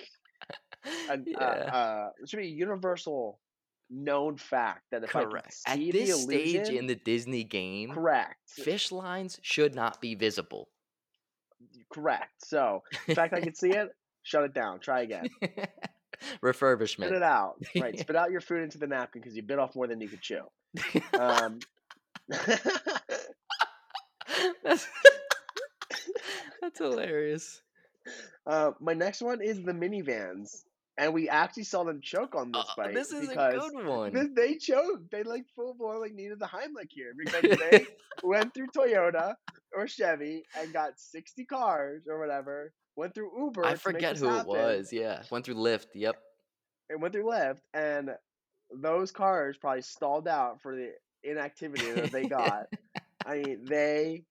an, 1.10 1.26
uh, 1.40 1.40
yeah. 1.42 1.76
uh, 1.76 2.10
it 2.22 2.30
should 2.30 2.38
be 2.38 2.48
a 2.48 2.50
universal 2.50 3.40
known 3.90 4.38
fact 4.38 4.84
that 4.92 5.04
if 5.04 5.16
I 5.16 5.24
Correct. 5.24 5.56
could 5.66 5.80
At 5.88 5.92
this 5.92 6.10
the 6.16 6.22
stage 6.22 6.70
in 6.70 6.88
the 6.88 6.96
Disney 6.96 7.44
game, 7.44 7.92
correct, 7.92 8.38
fish 8.50 8.92
lines 8.92 9.40
should 9.42 9.76
not 9.76 10.02
be 10.02 10.16
visible. 10.16 10.70
correct. 11.92 12.46
So 12.46 12.84
the 13.08 13.16
fact 13.16 13.34
I 13.34 13.40
can 13.42 13.54
see 13.56 13.72
it, 13.72 13.90
shut 14.24 14.44
it 14.44 14.54
down. 14.54 14.80
Try 14.80 15.02
again. 15.02 15.28
Refurbishment. 16.44 17.06
Spit 17.06 17.14
it 17.14 17.24
out. 17.24 17.56
Right. 17.80 17.98
Spit 17.98 18.16
out 18.16 18.32
your 18.32 18.42
food 18.42 18.64
into 18.64 18.78
the 18.78 18.88
napkin 18.88 19.22
because 19.22 19.36
you 19.36 19.44
bit 19.44 19.60
off 19.60 19.76
more 19.76 19.88
than 19.88 20.02
you 20.02 20.10
could 20.10 20.22
chew. 20.22 20.42
Um, 21.18 21.60
that's, 24.64 24.88
that's 26.62 26.78
hilarious. 26.80 27.62
uh, 28.46 28.72
my 28.80 28.94
next 28.94 29.22
one 29.22 29.42
is 29.42 29.62
the 29.64 29.72
minivans, 29.74 30.64
and 30.98 31.14
we 31.14 31.30
actually 31.30 31.64
saw 31.64 31.84
them 31.84 32.02
choke 32.02 32.36
on 32.36 32.52
this 32.52 32.66
Uh, 32.70 32.74
fight 32.76 32.94
this 32.94 33.12
is 33.12 33.30
a 33.30 33.36
good 33.36 33.86
one. 33.86 34.14
They, 34.14 34.28
they 34.28 34.58
choked. 34.58 35.12
They 35.12 35.24
like 35.24 35.46
full 35.56 35.76
blown 35.76 36.02
like 36.02 36.14
needed 36.14 36.40
the 36.40 36.48
Heimlich 36.48 36.90
here 36.90 37.14
because 37.18 37.58
they 37.72 37.86
went 38.24 38.54
through 38.54 38.68
Toyota 38.68 39.36
or 39.76 39.88
Chevy 39.88 40.44
and 40.60 40.74
got 40.74 40.94
sixty 40.98 41.46
cars 41.46 42.04
or 42.10 42.20
whatever. 42.20 42.74
Went 42.96 43.14
through 43.14 43.32
Uber. 43.38 43.66
I 43.66 43.76
forget 43.76 44.18
who 44.18 44.28
happen, 44.28 44.56
it 44.56 44.58
was. 44.58 44.92
Yeah, 44.92 45.22
went 45.30 45.46
through 45.46 45.56
Lyft. 45.56 45.88
Yep. 45.94 46.16
And 46.90 47.02
went 47.02 47.14
through 47.14 47.26
Lyft, 47.26 47.60
and 47.74 48.12
those 48.72 49.12
cars 49.12 49.58
probably 49.58 49.82
stalled 49.84 50.28
out 50.28 50.62
for 50.62 50.76
the 50.76 50.92
inactivity 51.24 51.92
that 51.92 52.12
they 52.12 52.26
got. 52.28 52.68
I 53.26 53.36
mean, 53.36 53.66
they 53.66 54.24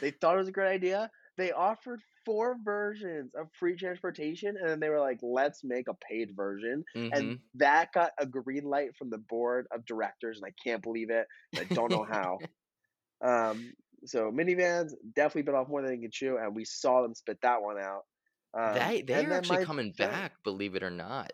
they 0.00 0.10
thought 0.12 0.34
it 0.34 0.38
was 0.38 0.48
a 0.48 0.52
great 0.52 0.72
idea. 0.72 1.10
They 1.36 1.50
offered 1.50 2.00
four 2.24 2.56
versions 2.62 3.32
of 3.34 3.48
free 3.58 3.76
transportation, 3.76 4.56
and 4.56 4.68
then 4.68 4.80
they 4.80 4.88
were 4.90 5.00
like, 5.00 5.18
"Let's 5.22 5.62
make 5.64 5.88
a 5.88 5.94
paid 5.94 6.36
version." 6.36 6.84
Mhm. 6.94 7.12
and 7.12 7.36
that 7.54 7.92
got 7.92 8.12
a 8.18 8.26
green 8.26 8.64
light 8.64 8.96
from 8.96 9.10
the 9.10 9.18
board 9.18 9.66
of 9.72 9.84
directors, 9.86 10.38
and 10.38 10.46
I 10.46 10.54
can't 10.62 10.82
believe 10.82 11.10
it. 11.10 11.26
I 11.58 11.64
don't 11.64 11.90
know 11.90 12.04
how. 12.04 12.40
um, 13.24 13.74
so 14.06 14.30
minivans 14.30 14.92
definitely 15.14 15.42
bit 15.42 15.54
off 15.54 15.68
more 15.68 15.82
than 15.82 15.92
they 15.92 16.02
could 16.02 16.12
chew, 16.12 16.36
and 16.38 16.54
we 16.54 16.64
saw 16.64 17.02
them 17.02 17.14
spit 17.14 17.38
that 17.42 17.62
one 17.62 17.78
out. 17.80 18.02
Um, 18.58 18.92
they 19.02 19.22
they're 19.22 19.32
actually 19.32 19.58
my 19.58 19.58
coming 19.58 19.92
back, 19.92 20.42
believe 20.44 20.74
it 20.74 20.82
or 20.82 20.90
not. 20.90 21.32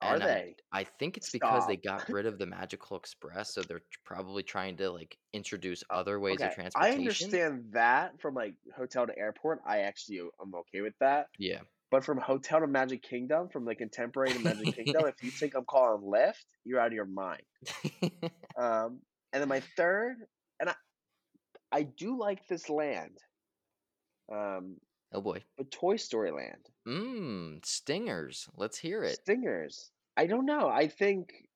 Are 0.00 0.18
and 0.18 0.22
I 0.22 0.28
they? 0.34 0.56
I 0.72 0.84
think 0.84 1.16
it's 1.16 1.30
because 1.30 1.66
they 1.66 1.76
got 1.76 2.10
rid 2.10 2.26
of 2.26 2.38
the 2.38 2.46
Magical 2.46 2.96
Express, 2.96 3.54
so 3.54 3.62
they're 3.62 3.86
probably 4.04 4.42
trying 4.42 4.76
to 4.78 4.90
like 4.90 5.18
introduce 5.32 5.82
Uh, 5.90 5.94
other 5.94 6.20
ways 6.20 6.44
of 6.44 6.50
okay, 6.50 6.56
I 6.74 6.92
transportation. 6.92 6.92
understand 6.92 7.72
that 7.72 8.20
from, 8.20 8.34
like, 8.34 8.54
hotel 8.76 9.06
to 9.06 9.16
airport, 9.18 9.60
I 9.66 9.80
actually 9.80 10.18
am 10.40 10.54
okay 10.54 10.80
with 10.82 10.94
that, 11.00 11.28
Yeah. 11.38 11.62
but 11.90 12.04
from 12.04 12.18
hotel 12.18 12.60
to 12.60 12.68
Magic 12.68 13.02
Kingdom, 13.02 13.48
from 13.50 13.64
the 13.66 13.74
Contemporary 13.76 14.34
to 14.34 14.40
Magic 14.40 14.72
Kingdom, 14.72 15.06
if 15.06 15.16
you 15.22 15.32
think 15.40 15.54
I'm 15.56 15.66
calling 15.66 16.02
Lyft, 16.02 16.46
you're 16.64 16.80
out 16.80 16.88
of 16.88 16.94
your 16.94 17.06
mind. 17.06 17.44
Um, 18.56 19.02
and 19.32 19.40
then 19.40 19.48
my 19.48 19.60
3rd 19.76 20.26
and 20.60 20.70
I 20.70 20.74
I 21.72 21.82
do 21.84 22.18
like 22.18 22.46
this 22.48 22.68
land, 22.70 23.18
um, 24.32 24.78
oh 25.12 25.20
boy. 25.20 25.44
but 25.56 25.70
Toy 25.70 25.96
Story 25.96 26.30
Land. 26.30 26.70
Mmm, 26.86 27.64
stingers. 27.64 28.48
Let's 28.54 28.78
hear 28.78 29.04
it. 29.04 29.20
Stingers. 29.26 29.92
I 30.16 30.26
don't 30.26 30.44
know, 30.46 30.68
I 30.68 30.88
think 30.88 31.48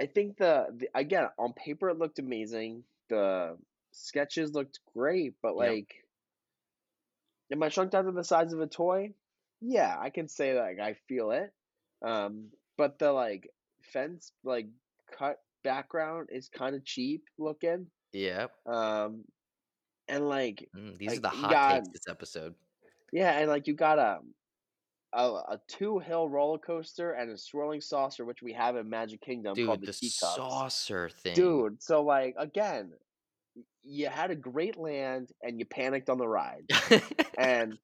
I 0.00 0.06
think 0.06 0.38
the 0.38 0.68
the 0.74 0.90
again, 0.94 1.28
on 1.38 1.52
paper, 1.52 1.88
it 1.90 1.98
looked 1.98 2.18
amazing, 2.18 2.84
the 3.08 3.58
sketches 3.92 4.52
looked 4.54 4.80
great, 4.94 5.34
but, 5.42 5.56
Yep. 5.56 5.76
like 5.76 6.06
am 7.50 7.62
I 7.62 7.68
shrunk 7.68 7.90
down 7.90 8.04
to 8.04 8.12
the 8.12 8.24
size 8.24 8.52
of 8.52 8.60
a 8.60 8.66
toy? 8.66 9.14
Yeah, 9.60 9.96
I 9.98 10.10
can 10.10 10.28
say 10.28 10.54
that, 10.54 10.60
like, 10.60 10.78
I 10.80 10.94
feel 10.94 11.30
it, 11.30 11.52
um, 12.02 12.52
but 12.76 12.98
the, 12.98 13.12
like, 13.12 13.48
fence, 13.82 14.32
like, 14.42 14.68
cut 15.10 15.38
background 15.62 16.30
is 16.32 16.48
kinda 16.48 16.80
cheap 16.80 17.28
looking, 17.38 17.90
Yeah. 18.12 18.48
um, 18.66 19.26
and, 20.12 20.28
like 20.28 20.70
Mm, 20.76 20.98
these 20.98 21.16
are 21.16 21.20
the 21.20 21.30
hot 21.30 21.62
got 21.62 21.82
takes 21.82 21.88
this 21.90 22.08
episode. 22.08 22.54
yeah, 23.12 23.38
and, 23.38 23.48
like, 23.48 23.66
you 23.66 23.74
got 23.74 23.98
a 23.98 24.20
a 25.14 25.24
a 25.26 25.62
two-hill 25.68 26.28
roller 26.30 26.58
coaster 26.58 27.12
and 27.12 27.30
a 27.30 27.38
swirling 27.38 27.80
saucer, 27.82 28.24
which 28.24 28.42
we 28.42 28.52
have 28.54 28.76
in 28.76 28.88
Magic 28.90 29.20
Kingdom 29.22 29.60
called 29.60 29.80
Dude, 29.80 29.86
the 29.86 29.92
the 30.00 30.10
saucer 30.10 31.08
thing. 31.08 31.64
Dude, 31.64 31.82
so, 31.82 32.02
like, 32.04 32.34
again, 32.38 32.94
you 33.82 34.08
had 34.08 34.30
a 34.30 34.36
great 34.36 34.76
land 34.78 35.30
and 35.42 35.58
you 35.60 35.66
panicked 35.66 36.10
on 36.10 36.18
the 36.18 36.28
ride, 36.28 36.68
and 37.38 37.78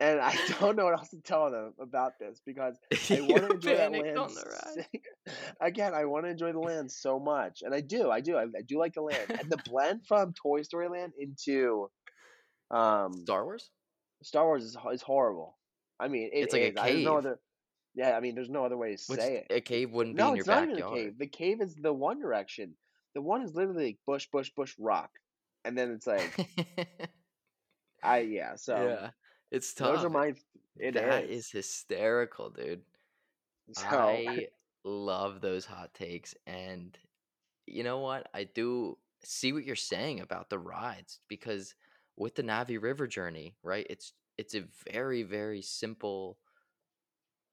and 0.00 0.20
I 0.20 0.36
don't 0.60 0.76
know 0.76 0.84
what 0.84 0.98
else 0.98 1.10
to 1.10 1.20
tell 1.20 1.50
them 1.50 1.74
about 1.80 2.18
this 2.18 2.40
because 2.44 2.78
I 3.10 3.20
wanna 3.20 3.48
enjoy 3.48 3.76
that 3.76 3.92
land 3.94 4.24
on 4.24 4.34
the 4.34 4.42
ride. 4.42 4.86
again, 5.60 5.94
I 5.94 6.04
wanna 6.04 6.28
enjoy 6.28 6.52
the 6.52 6.60
land 6.60 6.90
so 6.90 7.18
much, 7.18 7.62
and 7.62 7.74
I 7.74 7.80
do, 7.80 8.10
I 8.10 8.20
do, 8.20 8.36
I 8.36 8.42
I 8.44 8.62
do 8.66 8.78
like 8.78 8.94
the 8.94 9.02
land, 9.02 9.30
and 9.38 9.50
the 9.50 9.58
blend 9.58 10.06
from 10.06 10.32
Toy 10.34 10.62
Story 10.62 10.88
Land 10.88 11.12
into, 11.18 11.90
um, 12.70 13.12
Star 13.24 13.44
Wars? 13.44 13.70
Star 14.22 14.44
Wars 14.46 14.64
is 14.64 14.76
is 14.92 15.02
horrible. 15.02 15.58
I 15.98 16.08
mean, 16.08 16.30
it 16.32 16.38
It's 16.40 16.52
like 16.52 16.62
a 16.62 16.70
is, 16.70 16.76
I 16.76 16.94
no 16.94 17.16
cave. 17.16 17.18
other 17.18 17.40
yeah, 17.94 18.16
I 18.16 18.20
mean, 18.20 18.34
there's 18.34 18.50
no 18.50 18.64
other 18.64 18.76
way 18.76 18.92
to 18.92 18.98
Which 19.06 19.20
say 19.20 19.36
it. 19.38 19.50
a 19.50 19.60
cave 19.60 19.90
wouldn't 19.92 20.16
be 20.16 20.22
No, 20.22 20.28
in 20.28 20.34
your 20.34 20.44
it's 20.44 20.46
not 20.46 20.62
even 20.62 20.76
a 20.76 20.82
cave, 20.82 21.18
the 21.18 21.26
cave 21.28 21.60
is 21.60 21.74
the 21.74 21.92
One 21.92 22.20
Direction. 22.20 22.76
The 23.14 23.22
one 23.22 23.42
is 23.42 23.54
literally 23.54 23.86
like 23.86 23.98
bush, 24.06 24.28
bush, 24.32 24.50
bush, 24.56 24.74
rock, 24.78 25.10
and 25.64 25.76
then 25.76 25.90
it's 25.92 26.06
like 26.06 26.32
I 28.02 28.20
yeah, 28.20 28.56
so 28.56 28.74
Yeah, 28.82 29.10
it's 29.50 29.72
tough. 29.74 29.96
those 29.96 30.04
are 30.04 30.10
my 30.10 30.34
it 30.78 30.94
That 30.94 31.24
is. 31.24 31.46
is 31.46 31.50
hysterical, 31.50 32.50
dude. 32.50 32.82
So 33.72 33.86
I 33.90 34.48
love 34.84 35.40
those 35.40 35.64
hot 35.64 35.94
takes, 35.94 36.34
and 36.46 36.96
you 37.66 37.82
know 37.82 37.98
what? 37.98 38.28
I 38.34 38.44
do 38.44 38.98
see 39.22 39.52
what 39.52 39.64
you're 39.64 39.76
saying 39.76 40.20
about 40.20 40.50
the 40.50 40.58
rides 40.58 41.20
because 41.28 41.74
with 42.16 42.34
the 42.34 42.42
Na'vi 42.42 42.80
River 42.80 43.06
journey, 43.06 43.56
right? 43.62 43.86
It's 43.88 44.12
it's 44.38 44.54
a 44.54 44.64
very 44.92 45.22
very 45.22 45.62
simple 45.62 46.38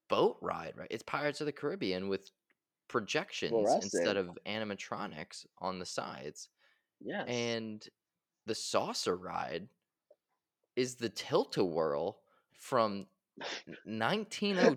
boat 0.10 0.38
ride, 0.41 0.73
right? 0.75 0.88
It's 0.91 1.03
Pirates 1.03 1.41
of 1.41 1.45
the 1.45 1.51
Caribbean 1.51 2.10
with 2.10 2.29
projections 2.88 3.71
instead 3.82 4.17
of 4.17 4.38
animatronics 4.45 5.45
on 5.60 5.79
the 5.79 5.86
sides. 5.86 6.49
Yes. 7.01 7.27
And 7.27 7.86
the 8.45 8.56
saucer 8.56 9.15
ride 9.15 9.67
is 10.75 10.95
the 10.95 11.09
Tilt-A-Whirl 11.09 12.17
from 12.57 13.07
n- 13.67 13.77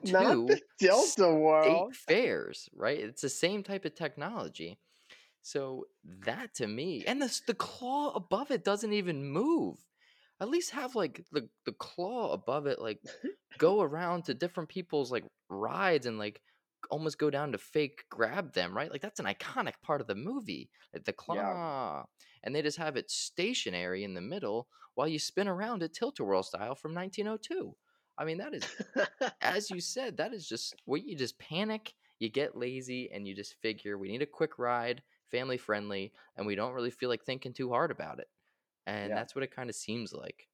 Not 0.04 0.46
the 0.46 0.60
1902 0.60 0.60
Delta 0.78 1.34
World. 1.34 1.94
fairs, 1.94 2.68
right? 2.74 2.98
It's 2.98 3.22
the 3.22 3.28
same 3.28 3.62
type 3.62 3.84
of 3.84 3.94
technology. 3.94 4.78
So 5.42 5.86
that 6.24 6.54
to 6.54 6.66
me, 6.66 7.04
and 7.06 7.22
the 7.22 7.40
the 7.46 7.54
claw 7.54 8.12
above 8.14 8.50
it 8.50 8.64
doesn't 8.64 8.92
even 8.92 9.24
move. 9.24 9.78
At 10.40 10.48
least 10.48 10.72
have 10.72 10.94
like 10.96 11.24
the 11.32 11.48
the 11.64 11.72
claw 11.72 12.32
above 12.32 12.66
it, 12.66 12.80
like 12.80 13.00
go 13.58 13.80
around 13.80 14.24
to 14.24 14.34
different 14.34 14.68
people's 14.68 15.12
like 15.12 15.24
rides 15.48 16.06
and 16.06 16.18
like 16.18 16.40
almost 16.90 17.18
go 17.18 17.30
down 17.30 17.52
to 17.52 17.58
fake 17.58 18.04
grab 18.10 18.52
them, 18.54 18.76
right? 18.76 18.90
Like 18.90 19.00
that's 19.02 19.20
an 19.20 19.26
iconic 19.26 19.80
part 19.82 20.00
of 20.00 20.06
the 20.06 20.14
movie, 20.14 20.70
like 20.94 21.04
the 21.04 21.12
Yeah. 21.28 21.58
claw, 21.58 22.04
and 22.42 22.54
they 22.54 22.62
just 22.62 22.78
have 22.78 22.96
it 22.96 23.10
stationary 23.10 24.04
in 24.04 24.14
the 24.14 24.20
middle 24.20 24.68
while 24.94 25.08
you 25.08 25.18
spin 25.18 25.48
around 25.48 25.82
it 25.82 25.92
tilt-a-whirl 25.94 26.42
style 26.42 26.74
from 26.74 26.94
1902. 26.94 27.76
I 28.18 28.24
mean, 28.24 28.38
that 28.38 28.54
is 28.54 28.70
as 29.40 29.70
you 29.70 29.80
said, 29.80 30.16
that 30.16 30.32
is 30.34 30.48
just 30.48 30.74
where 30.84 31.00
you 31.00 31.16
just 31.16 31.38
panic, 31.38 31.94
you 32.18 32.28
get 32.28 32.56
lazy, 32.56 33.10
and 33.10 33.26
you 33.28 33.34
just 33.34 33.54
figure 33.60 33.98
we 33.98 34.08
need 34.08 34.22
a 34.22 34.26
quick 34.26 34.58
ride, 34.58 35.02
family 35.30 35.58
friendly, 35.58 36.12
and 36.36 36.46
we 36.46 36.54
don't 36.54 36.72
really 36.74 36.90
feel 36.90 37.08
like 37.08 37.24
thinking 37.24 37.52
too 37.52 37.70
hard 37.70 37.90
about 37.90 38.18
it. 38.20 38.28
And 38.86 39.16
Yeah. 39.16 39.18
that's 39.18 39.34
what 39.34 39.44
it 39.44 39.52
kind 39.54 39.70
of 39.70 39.76
seems 39.76 40.12
like. 40.12 40.48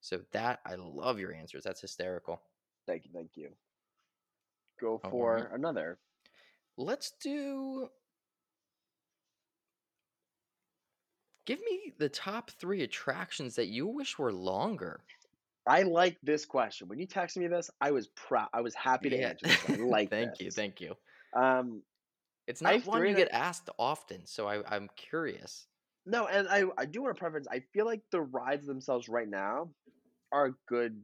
So 0.00 0.24
that 0.32 0.60
I 0.66 0.76
love 0.76 1.18
your 1.20 1.34
answers. 1.34 1.64
That's 1.64 1.80
hysterical. 1.82 2.42
Thank 2.86 3.04
you, 3.04 3.10
thank 3.12 3.36
you. 3.36 3.56
Go 4.84 4.98
All 5.04 5.12
for 5.12 5.28
right. 5.28 5.48
another. 5.52 5.98
Let's 6.76 7.10
do 7.10 7.90
give 11.46 11.58
me 11.62 11.94
the 11.96 12.10
top 12.10 12.50
three 12.50 12.82
attractions 12.82 13.54
that 13.56 13.68
you 13.68 13.86
wish 13.86 14.18
were 14.18 14.30
longer. 14.32 15.06
I 15.66 15.82
like 15.82 16.18
this 16.22 16.44
question. 16.44 16.88
When 16.88 16.98
you 16.98 17.06
texted 17.06 17.38
me 17.38 17.46
this, 17.48 17.70
I 17.80 17.90
was 17.92 18.08
proud 18.08 18.48
I 18.52 18.60
was 18.60 18.74
happy 18.74 19.10
to 19.10 19.16
Yeah. 19.16 19.28
answer 19.28 19.46
this. 19.46 19.64
I 19.64 19.74
like 19.76 20.10
thank 20.10 20.40
you, 20.40 20.50
thank 20.50 20.80
you. 20.80 20.96
Um, 21.34 21.82
It's 22.46 22.62
not 22.62 22.86
one 22.86 23.04
you 23.04 23.14
get 23.14 23.28
asked 23.32 23.68
often, 23.78 24.24
so 24.26 24.48
I, 24.48 24.74
I'm 24.74 24.88
curious. 24.96 25.68
no, 26.06 26.26
and 26.26 26.48
I 26.48 26.64
I 26.76 26.84
do 26.86 27.02
want 27.02 27.16
to 27.16 27.18
preference. 27.18 27.46
I 27.50 27.60
feel 27.60 27.86
like 27.86 28.02
the 28.10 28.20
rides 28.22 28.66
themselves 28.66 29.08
right 29.08 29.28
now 29.28 29.70
are 30.32 30.46
a 30.48 30.54
good 30.68 31.02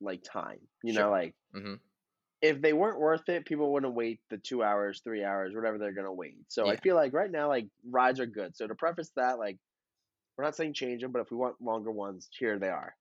like 0.00 0.22
time. 0.22 0.60
You 0.82 0.92
know, 0.92 1.10
Sure. 1.10 1.10
like 1.10 1.34
hmm 1.52 1.74
if 2.42 2.60
they 2.60 2.72
weren't 2.72 2.98
worth 2.98 3.28
it, 3.28 3.46
people 3.46 3.72
wouldn't 3.72 3.94
wait 3.94 4.18
the 4.28 4.36
two 4.36 4.64
hours, 4.64 5.00
three 5.04 5.22
hours, 5.22 5.54
whatever 5.54 5.78
they're 5.78 5.92
gonna 5.92 6.12
wait. 6.12 6.38
So 6.48 6.68
I 6.68 6.76
feel 6.76 6.96
like 6.96 7.12
right 7.12 7.30
now, 7.30 7.48
like 7.48 7.68
rides 7.88 8.18
are 8.18 8.26
good. 8.26 8.56
So 8.56 8.66
to 8.66 8.74
preface 8.74 9.12
that, 9.14 9.38
like 9.38 9.58
we're 10.36 10.44
not 10.44 10.56
saying 10.56 10.74
change 10.74 11.02
them, 11.02 11.12
but 11.12 11.20
if 11.20 11.30
we 11.30 11.36
want 11.36 11.62
longer 11.62 11.92
ones, 11.92 12.28
here 12.36 12.58
they 12.58 12.68
are. 12.68 12.94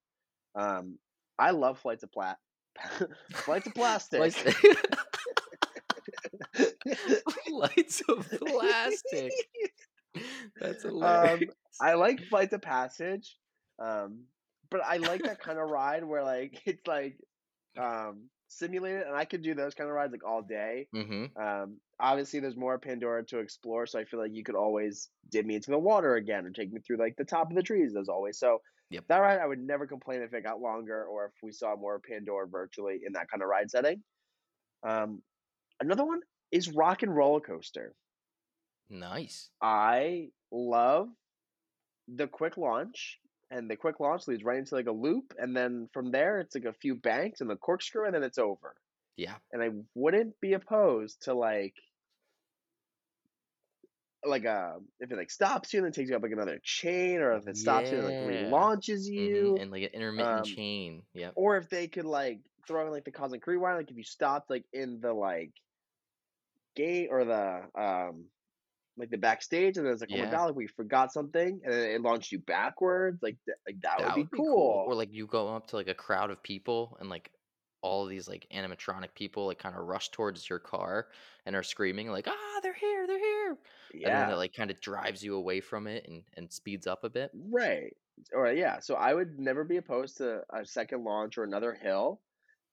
Um, 0.53 0.99
I 1.39 1.51
love 1.51 1.79
flights 1.79 2.03
of 2.03 2.11
plat, 2.11 2.37
flights 3.33 3.67
of 3.67 3.73
plastic. 3.73 4.19
Lights, 4.19 4.43
lights 7.51 8.01
of 8.07 8.29
plastic. 8.29 9.31
That's 10.59 10.85
um. 10.85 11.39
I 11.81 11.93
like 11.95 12.21
flights 12.25 12.53
of 12.53 12.61
passage, 12.61 13.37
um, 13.79 14.25
but 14.69 14.81
I 14.85 14.97
like 14.97 15.23
that 15.23 15.39
kind 15.39 15.57
of 15.57 15.67
ride 15.67 16.03
where 16.03 16.23
like 16.23 16.61
it's 16.65 16.85
like 16.85 17.17
um, 17.79 18.29
simulated, 18.51 19.03
and 19.03 19.15
I 19.15 19.25
could 19.25 19.41
do 19.43 19.55
those 19.55 19.75
kind 19.75 19.89
of 19.89 19.95
rides 19.95 20.11
like 20.11 20.23
all 20.25 20.41
day. 20.41 20.89
hmm 20.93 21.35
Um, 21.39 21.79
obviously, 21.99 22.39
there's 22.39 22.57
more 22.57 22.77
Pandora 22.79 23.25
to 23.27 23.39
explore, 23.39 23.85
so 23.85 23.99
I 23.99 24.05
feel 24.05 24.19
like 24.19 24.33
you 24.33 24.43
could 24.43 24.55
always 24.55 25.09
dip 25.29 25.45
me 25.45 25.55
into 25.55 25.71
the 25.71 25.79
water 25.79 26.15
again 26.15 26.45
or 26.45 26.51
take 26.51 26.71
me 26.71 26.81
through 26.81 26.97
like 26.97 27.15
the 27.17 27.25
top 27.25 27.49
of 27.49 27.55
the 27.55 27.63
trees, 27.63 27.95
as 27.95 28.09
always. 28.09 28.37
So 28.39 28.59
Yep. 28.89 29.05
that 29.07 29.19
ride, 29.19 29.39
I 29.39 29.45
would 29.47 29.59
never 29.59 29.87
complain 29.87 30.21
if 30.21 30.33
it 30.33 30.43
got 30.43 30.61
longer 30.61 31.05
or 31.05 31.27
if 31.27 31.33
we 31.43 31.51
saw 31.51 31.75
more 31.75 31.99
Pandora 31.99 32.47
virtually 32.47 33.01
in 33.05 33.13
that 33.13 33.29
kind 33.29 33.43
of 33.43 33.49
ride 33.49 33.69
setting. 33.71 34.03
Um, 34.83 35.23
another 35.81 36.05
one 36.05 36.21
is 36.51 36.71
Rock 36.71 37.03
and 37.03 37.15
Roller 37.15 37.41
Coaster. 37.41 37.95
Nice. 38.89 39.49
I 39.61 40.31
love 40.51 41.09
the 42.07 42.27
quick 42.27 42.57
launch, 42.57 43.20
and 43.51 43.69
the 43.69 43.75
quick 43.77 43.99
launch 43.99 44.27
leads 44.27 44.43
right 44.43 44.59
into 44.59 44.75
like 44.75 44.87
a 44.87 44.91
loop, 44.91 45.33
and 45.37 45.55
then 45.55 45.89
from 45.93 46.11
there 46.11 46.39
it's 46.39 46.55
like 46.55 46.65
a 46.65 46.73
few 46.73 46.95
banks 46.95 47.41
and 47.41 47.49
the 47.49 47.57
corkscrew, 47.57 48.05
and 48.05 48.15
then 48.15 48.23
it's 48.23 48.39
over. 48.39 48.75
Yeah. 49.17 49.37
And 49.51 49.61
I 49.63 49.69
wouldn't 49.95 50.39
be 50.41 50.53
opposed 50.53 51.23
to 51.23 51.33
like 51.35 51.75
like 54.23 54.45
uh 54.45 54.79
if 54.99 55.11
it 55.11 55.17
like 55.17 55.31
stops 55.31 55.73
you 55.73 55.79
and 55.79 55.85
then 55.85 55.91
takes 55.93 56.09
you 56.09 56.15
up 56.15 56.23
like 56.23 56.31
another 56.31 56.59
chain, 56.63 57.19
or 57.19 57.33
if 57.33 57.47
it 57.47 57.57
stops 57.57 57.91
you 57.91 57.97
and 57.97 58.07
like 58.07 58.19
Yeah. 58.19 58.19
relaunches 58.19 59.05
you, 59.07 59.57
And 59.57 59.71
like 59.71 59.83
an 59.83 59.89
intermittent 59.89 60.45
um, 60.45 60.45
chain. 60.45 61.03
yeah 61.13 61.31
or 61.35 61.57
if 61.57 61.69
they 61.69 61.87
could 61.87 62.05
like 62.05 62.41
throw 62.67 62.85
in 62.85 62.91
like 62.91 63.05
the 63.05 63.11
cosmic 63.11 63.45
rewind, 63.47 63.77
like 63.77 63.91
if 63.91 63.97
you 63.97 64.03
stopped 64.03 64.49
like 64.49 64.65
in 64.73 65.01
the 65.01 65.13
like 65.13 65.53
gate 66.75 67.09
or 67.11 67.25
the 67.25 67.69
um 67.79 68.31
like 68.97 69.09
the 69.09 69.17
backstage 69.17 69.77
and 69.77 69.87
it's 69.87 70.01
like 70.01 70.09
oh 70.13 70.17
my 70.17 70.25
Yeah. 70.25 70.27
god 70.27 70.45
like 70.47 70.55
we 70.55 70.67
forgot 70.67 71.11
something 71.13 71.61
and 71.63 71.73
then 71.73 71.91
it 71.91 72.01
launched 72.01 72.31
you 72.31 72.39
backwards 72.39 73.19
like 73.21 73.37
th- 73.45 73.57
like 73.67 73.79
that 73.81 74.01
would 74.03 74.13
be 74.13 74.29
cool. 74.35 74.81
cool 74.81 74.81
Or 74.85 74.95
like 74.95 75.11
you 75.13 75.27
go 75.27 75.49
up 75.55 75.67
to 75.67 75.75
like 75.75 75.87
a 75.87 75.93
crowd 75.95 76.31
of 76.31 76.41
people 76.43 76.97
and 76.99 77.09
like 77.09 77.31
all 77.81 78.03
of 78.03 78.09
these 78.09 78.27
like 78.27 78.47
animatronic 78.51 79.15
people 79.15 79.47
like 79.47 79.59
kind 79.59 79.75
of 79.75 79.83
rush 79.85 80.09
towards 80.09 80.47
your 80.49 80.59
car 80.59 81.09
and 81.45 81.55
are 81.55 81.63
screaming 81.63 82.09
like 82.09 82.27
ah 82.27 82.59
they're 82.61 82.73
here 82.73 83.07
they're 83.07 83.19
here 83.19 83.57
and 84.03 84.15
then 84.15 84.29
it 84.29 84.33
Yeah, 84.33 84.35
like 84.35 84.53
kind 84.53 84.69
of 84.71 84.79
drives 84.81 85.23
you 85.23 85.35
away 85.35 85.61
from 85.61 85.87
it 85.87 86.07
and 86.07 86.23
and 86.33 86.51
speeds 86.51 86.85
up 86.87 87.03
a 87.03 87.09
bit 87.09 87.31
right. 87.33 87.95
Or 88.33 88.51
yeah, 88.51 88.79
so 88.79 88.95
I 88.95 89.13
would 89.13 89.39
never 89.39 89.63
be 89.63 89.77
opposed 89.77 90.17
to 90.17 90.43
a 90.53 90.65
second 90.65 91.03
launch 91.03 91.37
or 91.37 91.43
another 91.43 91.73
hill. 91.73 92.21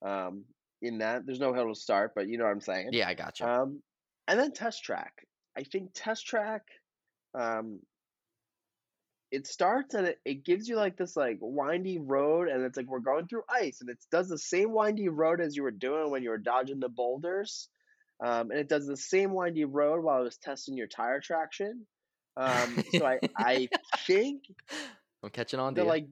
Um, 0.03 0.47
in 0.83 0.99
that, 0.99 1.27
there's 1.27 1.41
no 1.41 1.55
hill 1.55 1.69
to 1.69 1.75
start, 1.75 2.13
but 2.15 2.29
you 2.29 2.39
know 2.39 2.45
what 2.45 2.51
I'm 2.51 2.61
saying. 2.61 2.97
yeah 2.97 3.09
i 3.09 3.15
gotcha 3.15 3.51
Um, 3.51 3.83
and 4.27 4.39
then 4.39 4.53
test 4.53 4.85
track. 4.85 5.27
I 5.59 5.65
think 5.65 5.91
test 5.95 6.27
track. 6.27 6.63
Um, 7.35 7.81
it 9.31 9.47
starts 9.47 9.95
and 9.95 10.07
it, 10.07 10.19
it 10.25 10.45
gives 10.45 10.69
you 10.69 10.77
like 10.77 10.97
this 10.97 11.17
like 11.17 11.39
windy 11.41 11.99
road 11.99 12.49
and 12.49 12.65
it's 12.65 12.77
like 12.77 12.87
we're 12.87 12.99
going 13.01 13.27
through 13.27 13.43
ice 13.51 13.81
and 13.81 13.91
it 13.91 13.99
does 14.11 14.29
the 14.29 14.39
same 14.39 14.73
windy 14.73 15.09
road 15.09 15.41
as 15.41 15.55
you 15.55 15.63
were 15.63 15.71
doing 15.71 16.11
when 16.11 16.23
you 16.23 16.31
were 16.31 16.39
dodging 16.39 16.81
the 16.81 16.89
boulders 16.89 17.69
um, 18.25 18.51
and 18.51 18.59
it 18.59 18.69
does 18.69 18.87
the 18.87 18.97
same 18.97 19.35
windy 19.35 19.65
road 19.65 20.03
while 20.03 20.21
it 20.21 20.25
was 20.25 20.39
testing 20.39 20.77
your 20.77 20.87
tire 20.87 21.21
traction 21.21 21.87
um, 22.39 22.85
so 22.89 23.05
I, 23.05 23.19
I 23.37 23.71
think 24.07 24.45
i'm 25.23 25.31
catching 25.31 25.61
on 25.61 25.75
to 25.75 25.85
the 25.85 25.85
like 25.85 26.07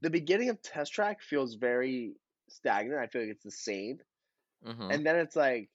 the 0.00 0.10
beginning 0.10 0.50
of 0.50 0.62
test 0.62 0.92
track 0.92 1.22
feels 1.22 1.54
very 1.54 2.14
stagnant 2.48 3.00
i 3.00 3.06
feel 3.06 3.22
like 3.22 3.30
it's 3.30 3.44
the 3.44 3.50
same 3.50 3.98
hmm 4.64 4.90
and 4.90 5.06
then 5.06 5.16
it's 5.16 5.36
like 5.36 5.70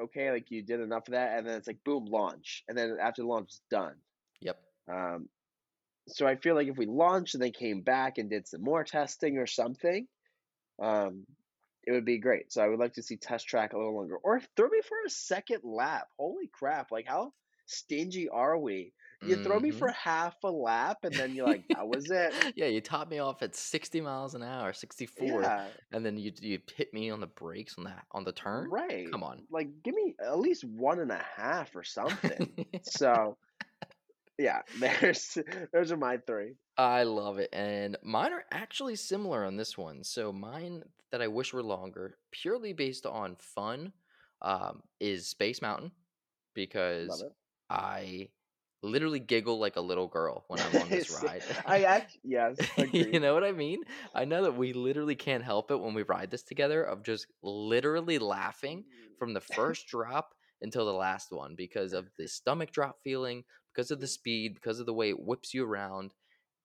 okay 0.00 0.30
like 0.30 0.50
you 0.50 0.62
did 0.62 0.80
enough 0.80 1.08
of 1.08 1.12
that 1.12 1.38
and 1.38 1.46
then 1.46 1.56
it's 1.56 1.66
like 1.66 1.82
boom 1.84 2.04
launch 2.06 2.64
and 2.68 2.76
then 2.76 2.96
after 3.00 3.22
the 3.22 3.28
launch 3.28 3.48
it's 3.48 3.62
done 3.70 3.94
yep 4.40 4.58
um, 4.90 5.28
so 6.08 6.26
I 6.26 6.36
feel 6.36 6.54
like 6.54 6.68
if 6.68 6.76
we 6.76 6.86
launched 6.86 7.34
and 7.34 7.42
then 7.42 7.52
came 7.52 7.82
back 7.82 8.18
and 8.18 8.30
did 8.30 8.48
some 8.48 8.62
more 8.62 8.84
testing 8.84 9.38
or 9.38 9.46
something, 9.46 10.06
um, 10.82 11.24
it 11.84 11.92
would 11.92 12.04
be 12.04 12.18
great. 12.18 12.52
So 12.52 12.62
I 12.62 12.68
would 12.68 12.78
like 12.78 12.94
to 12.94 13.02
see 13.02 13.16
test 13.16 13.46
track 13.46 13.72
a 13.72 13.76
little 13.76 13.96
longer, 13.96 14.16
or 14.16 14.40
throw 14.56 14.68
me 14.68 14.80
for 14.86 14.96
a 15.06 15.10
second 15.10 15.60
lap. 15.64 16.08
Holy 16.18 16.48
crap! 16.52 16.90
Like 16.90 17.06
how 17.06 17.32
stingy 17.66 18.28
are 18.28 18.58
we? 18.58 18.92
You 19.20 19.36
throw 19.36 19.58
me 19.60 19.70
hmm 19.70 19.78
for 19.78 19.90
half 19.90 20.42
a 20.44 20.48
lap 20.48 20.98
and 21.04 21.18
then 21.18 21.34
you're 21.34 21.46
like, 21.46 21.64
that 21.68 21.86
was 21.88 22.10
it. 22.10 22.34
yeah 22.56 22.66
you 22.66 22.80
top 22.80 23.08
me 23.08 23.18
off 23.18 23.42
at 23.42 23.54
60 23.54 24.00
miles 24.00 24.34
an 24.34 24.42
hour 24.42 24.72
64 24.72 25.52
Yeah, 25.52 25.72
and 25.92 26.04
then 26.04 26.16
you 26.18 26.32
you 26.40 26.60
hit 26.74 26.92
me 26.92 27.10
on 27.10 27.20
the 27.20 27.26
brakes 27.26 27.76
on 27.78 27.84
the 27.84 27.94
on 28.12 28.24
the 28.24 28.32
turn 28.32 28.70
right. 28.70 29.08
come 29.10 29.22
on 29.22 29.46
Like 29.50 29.82
give 29.82 29.94
me 29.94 30.14
at 30.20 30.38
least 30.38 30.64
one 30.64 31.00
and 31.00 31.10
a 31.10 31.16
half 31.36 31.74
or 31.74 31.82
something. 31.82 32.52
So 32.82 33.38
yeah, 34.38 34.62
there's 34.78 35.36
those 35.72 35.92
are 35.92 35.96
my 35.96 36.18
three. 36.18 36.54
I 36.76 37.02
love 37.02 37.38
it. 37.38 37.50
And 37.52 37.96
mine 38.02 38.32
are 38.32 38.44
actually 38.50 38.96
similar 38.96 39.44
on 39.44 39.56
this 39.56 39.76
one. 39.76 40.04
So 40.04 40.32
mine 40.32 40.84
that 41.10 41.22
I 41.22 41.28
wish 41.28 41.52
were 41.52 41.62
longer, 41.62 42.18
purely 42.30 42.72
based 42.72 43.06
on 43.06 43.36
fun, 43.36 43.92
um, 44.42 44.82
is 45.00 45.28
Space 45.28 45.60
Mountain 45.62 45.92
because. 46.54 47.24
I 47.70 48.30
literally 48.82 49.18
giggle 49.18 49.58
like 49.58 49.76
a 49.76 49.80
little 49.80 50.06
girl 50.06 50.44
when 50.48 50.60
I'm 50.60 50.82
on 50.82 50.88
this 50.88 51.10
ride. 51.22 51.42
I 51.66 51.82
act 51.82 52.16
yes, 52.24 52.56
you 52.92 53.20
know 53.20 53.34
what 53.34 53.44
I 53.44 53.52
mean? 53.52 53.80
I 54.14 54.24
know 54.24 54.44
that 54.44 54.56
we 54.56 54.72
literally 54.72 55.16
can't 55.16 55.44
help 55.44 55.70
it 55.70 55.80
when 55.80 55.94
we 55.94 56.02
ride 56.02 56.30
this 56.30 56.42
together 56.42 56.82
of 56.82 57.02
just 57.02 57.26
literally 57.42 58.18
laughing 58.18 58.84
mm. 58.84 59.18
from 59.18 59.34
the 59.34 59.40
first 59.40 59.86
drop 59.88 60.34
until 60.62 60.86
the 60.86 60.92
last 60.92 61.28
one 61.30 61.54
because 61.56 61.92
of 61.92 62.08
the 62.18 62.28
stomach 62.28 62.72
drop 62.72 62.96
feeling, 63.02 63.44
because 63.74 63.90
of 63.90 64.00
the 64.00 64.06
mm-hmm. 64.06 64.10
speed, 64.10 64.54
because 64.54 64.80
of 64.80 64.86
the 64.86 64.94
way 64.94 65.10
it 65.10 65.20
whips 65.20 65.54
you 65.54 65.64
around. 65.64 66.14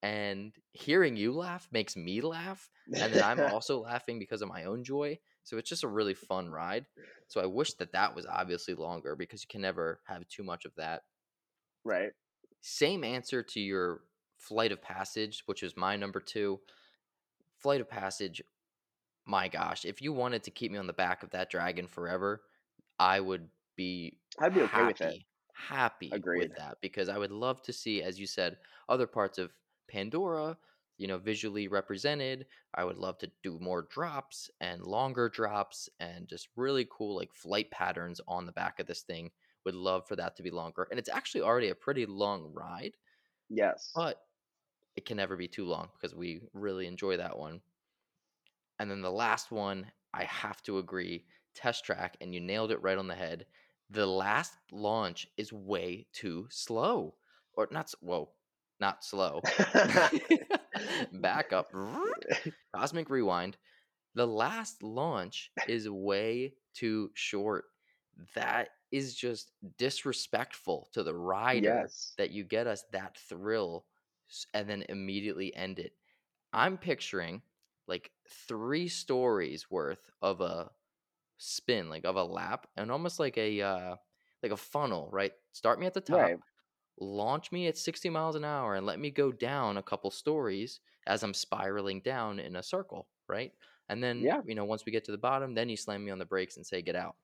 And 0.01 0.51
hearing 0.73 1.15
you 1.15 1.31
laugh 1.31 1.69
makes 1.71 1.95
me 1.95 2.19
laugh. 2.19 2.69
And 2.93 3.13
then 3.13 3.23
I'm 3.23 3.39
also 3.53 3.79
laughing 3.79 4.19
because 4.19 4.41
of 4.41 4.49
my 4.49 4.65
own 4.65 4.83
joy. 4.83 5.17
So 5.43 5.57
it's 5.57 5.69
just 5.69 5.85
a 5.85 5.89
really 5.89 6.13
fun 6.13 6.49
ride. 6.49 6.85
So 7.27 7.39
I 7.39 7.45
wish 7.45 7.73
that 7.75 7.93
that 7.93 8.13
was 8.13 8.25
obviously 8.25 8.73
longer 8.73 9.15
because 9.15 9.43
you 9.43 9.47
can 9.49 9.61
never 9.61 10.01
have 10.05 10.27
too 10.27 10.43
much 10.43 10.65
of 10.65 10.73
that. 10.75 11.03
Right. 11.83 12.11
Same 12.61 13.03
answer 13.03 13.43
to 13.43 13.59
your 13.59 14.01
Flight 14.37 14.71
of 14.71 14.81
Passage, 14.81 15.43
which 15.45 15.61
was 15.61 15.75
my 15.77 15.95
number 15.95 16.19
two. 16.19 16.59
Flight 17.59 17.81
of 17.81 17.89
Passage, 17.89 18.41
my 19.25 19.47
gosh, 19.47 19.85
if 19.85 20.01
you 20.01 20.13
wanted 20.13 20.43
to 20.43 20.51
keep 20.51 20.71
me 20.71 20.77
on 20.77 20.87
the 20.87 20.93
back 20.93 21.23
of 21.23 21.31
that 21.31 21.49
dragon 21.49 21.87
forever, 21.87 22.41
I 22.99 23.19
would 23.19 23.49
be 23.75 24.17
I'd 24.39 24.53
be 24.53 24.61
okay 24.61 24.77
happy, 24.77 24.85
with 24.85 25.01
it. 25.01 25.23
happy 25.53 26.09
Agreed. 26.11 26.49
with 26.49 26.55
that 26.57 26.77
because 26.81 27.09
I 27.09 27.17
would 27.17 27.31
love 27.31 27.61
to 27.63 27.73
see, 27.73 28.01
as 28.01 28.19
you 28.19 28.27
said, 28.27 28.57
other 28.89 29.07
parts 29.07 29.37
of 29.37 29.51
Pandora, 29.89 30.57
you 30.97 31.07
know, 31.07 31.17
visually 31.17 31.67
represented. 31.67 32.45
I 32.75 32.83
would 32.83 32.97
love 32.97 33.17
to 33.19 33.31
do 33.43 33.59
more 33.59 33.83
drops 33.83 34.49
and 34.61 34.81
longer 34.85 35.29
drops 35.29 35.89
and 35.99 36.27
just 36.27 36.49
really 36.55 36.87
cool 36.89 37.15
like 37.15 37.33
flight 37.33 37.71
patterns 37.71 38.19
on 38.27 38.45
the 38.45 38.51
back 38.51 38.79
of 38.79 38.87
this 38.87 39.01
thing. 39.01 39.31
Would 39.65 39.75
love 39.75 40.07
for 40.07 40.15
that 40.17 40.35
to 40.37 40.43
be 40.43 40.51
longer. 40.51 40.87
And 40.89 40.99
it's 40.99 41.09
actually 41.09 41.41
already 41.41 41.69
a 41.69 41.75
pretty 41.75 42.05
long 42.05 42.53
ride, 42.53 42.97
Yes. 43.49 43.95
but 43.95 44.27
it 44.95 45.05
can 45.05 45.17
never 45.17 45.37
be 45.37 45.47
too 45.47 45.65
long 45.65 45.91
because 45.95 46.15
we 46.15 46.41
really 46.53 46.87
enjoy 46.87 47.17
that 47.17 47.37
one. 47.37 47.61
And 48.79 48.89
then 48.89 49.01
the 49.01 49.11
last 49.11 49.51
one, 49.51 49.91
I 50.13 50.25
have 50.25 50.61
to 50.63 50.77
agree, 50.77 51.27
test 51.53 51.85
track, 51.85 52.17
and 52.21 52.33
you 52.33 52.39
nailed 52.39 52.71
it 52.71 52.81
right 52.81 52.97
on 52.97 53.07
the 53.07 53.15
head. 53.15 53.47
The 53.89 54.05
last 54.05 54.57
launch 54.71 55.27
is 55.37 55.51
way 55.53 56.07
too 56.11 56.47
slow, 56.51 57.17
or 57.53 57.67
not. 57.71 57.91
Whoa, 57.99 58.35
not 58.79 59.03
slow. 59.03 59.47
Back 61.11 61.53
up. 61.53 61.71
Cosmic 62.75 63.09
rewind. 63.09 63.57
The 64.15 64.27
last 64.27 64.83
launch 64.83 65.53
is 65.67 65.89
way 65.89 66.57
too 66.73 67.11
short. 67.15 67.65
That 68.35 68.69
is 68.91 69.15
just 69.15 69.51
disrespectful 69.77 70.89
to 70.93 71.03
the 71.03 71.15
rider 71.15 71.89
yes. 71.89 72.17
that 72.17 72.31
you 72.31 72.43
get 72.43 72.67
us 72.67 72.83
that 72.91 73.17
thrill 73.17 73.87
and 74.53 74.69
then 74.69 74.85
immediately 74.89 75.55
end 75.55 75.79
it. 75.79 75.95
I'm 76.53 76.77
picturing 76.77 77.43
like 77.87 78.11
three 78.29 78.87
stories 78.87 79.69
worth 79.71 80.11
of 80.21 80.41
a 80.41 80.71
spin, 81.37 81.89
like 81.89 82.05
of 82.05 82.15
a 82.15 82.23
lap, 82.23 82.67
and 82.77 82.91
almost 82.91 83.19
like 83.19 83.37
a 83.37 83.61
uh, 83.61 83.95
like 84.43 84.51
a 84.51 84.57
funnel, 84.57 85.09
right? 85.11 85.33
Start 85.53 85.79
me 85.79 85.87
at 85.87 85.93
the 85.93 86.01
top, 86.01 86.31
Right. 86.31 86.39
launch 86.99 87.51
me 87.51 87.67
at 87.67 87.77
60 87.77 88.09
miles 88.09 88.35
an 88.35 88.45
hour, 88.45 88.75
and 88.75 88.85
let 88.85 88.99
me 88.99 89.11
go 89.11 89.31
down 89.31 89.77
a 89.77 89.83
couple 89.83 90.11
stories 90.11 90.79
as 91.07 91.23
I'm 91.23 91.33
spiraling 91.33 92.01
down 92.01 92.39
in 92.39 92.55
a 92.55 92.63
circle, 92.63 93.09
right? 93.27 93.53
And 93.89 94.03
then 94.03 94.29
Yeah. 94.29 94.41
you 94.43 94.55
know 94.55 94.65
once 94.65 94.85
we 94.85 94.91
get 94.91 95.05
to 95.05 95.11
the 95.11 95.17
bottom, 95.17 95.53
then 95.53 95.69
you 95.69 95.77
slam 95.77 96.05
me 96.05 96.11
on 96.11 96.19
the 96.19 96.25
brakes 96.25 96.57
and 96.57 96.65
say 96.65 96.81
get 96.81 96.95
out. 96.95 97.15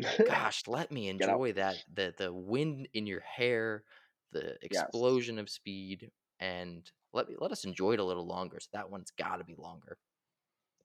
Gosh, 0.24 0.66
let 0.66 0.90
me 0.90 1.08
enjoy 1.08 1.52
that 1.54 1.82
the 1.92 2.14
the 2.16 2.32
wind 2.32 2.88
in 2.94 3.06
your 3.06 3.20
hair, 3.20 3.84
the 4.32 4.58
Yes. 4.70 5.04
explosion 5.04 5.38
of 5.38 5.50
speed, 5.50 6.10
and 6.38 6.90
let 7.12 7.28
me 7.28 7.36
let 7.38 7.52
us 7.52 7.64
enjoy 7.64 7.94
it 7.94 8.00
a 8.00 8.04
little 8.04 8.26
longer. 8.26 8.60
So 8.60 8.68
that 8.72 8.90
one's 8.90 9.10
got 9.10 9.36
to 9.36 9.44
be 9.44 9.54
longer. 9.56 9.98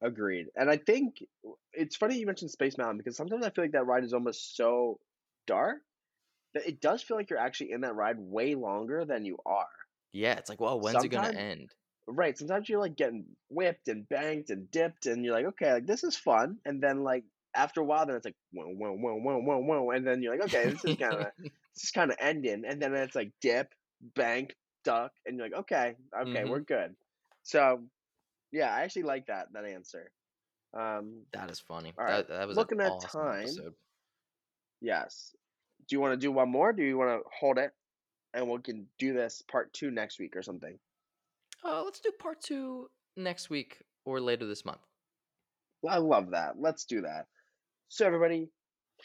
Agreed. 0.02 0.52
And 0.56 0.70
I 0.70 0.78
think 0.78 1.24
it's 1.74 1.96
funny 1.96 2.18
you 2.20 2.26
mentioned 2.26 2.52
Space 2.52 2.78
Mountain 2.78 2.98
because 2.98 3.16
sometimes 3.18 3.46
I 3.46 3.50
feel 3.50 3.64
like 3.64 3.72
that 3.72 3.86
ride 3.86 4.04
is 4.04 4.14
almost 4.14 4.56
so 4.56 5.00
dark 5.48 5.82
that 6.54 6.68
it 6.68 6.82
does 6.82 7.04
feel 7.04 7.18
like 7.18 7.30
you're 7.30 7.40
actually 7.40 7.72
in 7.72 7.82
that 7.82 7.96
ride 7.96 8.20
way 8.20 8.56
longer 8.56 9.06
than 9.06 9.26
you 9.26 9.40
are. 9.46 9.70
Yeah, 10.14 10.34
it's 10.38 10.50
like, 10.50 10.60
well, 10.60 10.80
when's 10.80 11.04
it 11.04 11.10
gonna 11.10 11.28
end? 11.28 11.76
right? 12.08 12.38
Sometimes 12.38 12.70
you're 12.70 12.80
like 12.80 12.96
getting 12.96 13.36
whipped 13.50 13.88
and 13.88 14.08
banked 14.08 14.50
and 14.50 14.70
dipped, 14.70 15.06
and 15.06 15.24
you're 15.24 15.34
like, 15.34 15.46
okay, 15.48 15.74
like 15.74 15.86
this 15.88 16.04
is 16.04 16.16
fun. 16.18 16.60
And 16.66 16.82
then 16.82 17.04
like 17.04 17.26
after 17.56 17.82
a 17.82 17.86
while, 17.86 18.06
then 18.06 18.16
it's 18.16 18.26
like 18.26 18.36
whoa, 18.54 18.66
whoa, 18.68 18.94
whoa, 18.94 19.16
whoa, 19.16 19.38
whoa, 19.40 19.60
whoa, 19.60 19.90
and 19.92 20.06
then 20.08 20.22
you're 20.22 20.34
like, 20.38 20.46
okay, 20.48 20.70
this 20.70 20.84
is 20.86 20.96
kind 20.96 21.20
of 21.20 21.32
this 21.76 21.84
is 21.86 21.92
kind 21.92 22.12
of 22.12 22.18
ending. 22.20 22.64
And 22.66 22.82
then 22.82 22.94
it's 22.96 23.16
like 23.16 23.32
dip, 23.42 23.68
bank, 24.16 24.56
duck, 24.84 25.12
and 25.26 25.38
you're 25.38 25.48
like, 25.50 25.60
okay, 25.62 25.96
okay, 26.24 26.44
hmm 26.44 26.50
we're 26.50 26.62
good. 26.62 26.96
So 27.44 27.84
yeah, 28.52 28.74
I 28.74 28.82
actually 28.84 29.04
like 29.04 29.28
that 29.28 29.48
that 29.54 29.66
answer. 29.66 30.12
Um, 30.78 31.26
That 31.34 31.50
is 31.52 31.60
funny. 31.60 31.94
all 31.98 32.06
right, 32.06 32.26
That 32.28 32.28
that 32.30 32.48
was 32.48 32.58
looking 32.58 32.82
at 32.82 32.88
awesome 32.92 33.10
time, 33.12 33.38
episode. 33.38 33.76
yes. 34.82 35.36
Do 35.88 35.96
you 35.96 36.00
want 36.00 36.14
to 36.14 36.18
do 36.18 36.32
one 36.32 36.50
more? 36.50 36.74
Do 36.74 36.84
you 36.84 36.98
want 36.98 37.22
to 37.24 37.30
hold 37.40 37.58
it, 37.58 37.72
and 38.34 38.50
we 38.50 38.60
can 38.62 38.88
do 39.00 39.14
this 39.14 39.42
part 39.44 39.74
two 39.74 39.92
next 39.92 40.20
week 40.20 40.36
or 40.36 40.44
something? 40.44 40.80
Uh, 41.64 41.84
let's 41.84 42.00
do 42.00 42.12
part 42.12 42.42
two 42.42 42.90
next 43.18 43.50
week 43.50 43.84
or 44.06 44.20
later 44.22 44.46
this 44.46 44.64
month. 44.66 44.82
I 45.88 45.98
love 46.00 46.32
that. 46.32 46.60
Let's 46.60 46.84
do 46.86 47.02
that. 47.02 47.28
So 47.90 48.06
everybody, 48.06 48.48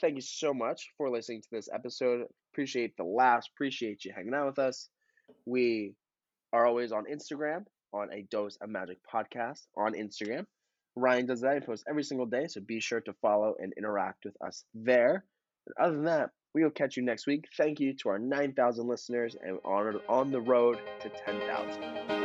thank 0.01 0.17
you 0.17 0.23
so 0.23 0.55
much 0.55 0.91
for 0.97 1.11
listening 1.11 1.43
to 1.43 1.49
this 1.53 1.69
episode. 1.73 2.27
Appreciate 2.53 2.97
the 2.97 3.05
laughs. 3.05 3.49
Appreciate 3.55 4.05
you 4.05 4.13
hanging 4.15 4.35
out 4.35 4.47
with 4.47 4.59
us. 4.59 4.89
We 5.47 5.95
are 6.53 6.67
always 6.67 6.93
on 6.93 7.05
Instagram 7.05 7.65
on 7.93 8.13
a 8.13 8.23
Dose 8.31 8.57
of 8.63 8.71
Magic 8.71 8.99
podcast 9.13 9.67
on 9.77 9.93
Instagram. 9.93 10.47
Ryan 10.97 11.27
does 11.27 11.41
that. 11.43 11.55
He 11.55 11.61
posts 11.61 11.85
every 11.89 12.03
single 12.03 12.27
day, 12.27 12.47
so 12.49 12.61
be 12.61 12.81
sure 12.81 13.01
to 13.03 13.13
follow 13.23 13.55
and 13.61 13.73
interact 13.77 14.25
with 14.25 14.37
us 14.45 14.65
there. 14.75 15.25
And 15.67 15.75
other 15.87 15.97
than 15.97 16.05
that, 16.07 16.31
we 16.55 16.65
will 16.65 16.71
catch 16.71 16.97
you 16.97 17.05
next 17.05 17.27
week. 17.27 17.45
Thank 17.57 17.79
you 17.79 17.95
to 18.03 18.09
our 18.09 18.19
9,000 18.19 18.89
listeners 18.89 19.37
and 19.41 19.59
on, 19.65 20.01
on 20.09 20.31
the 20.33 20.41
road 20.41 20.81
to 21.01 21.09
10,000. 21.09 22.20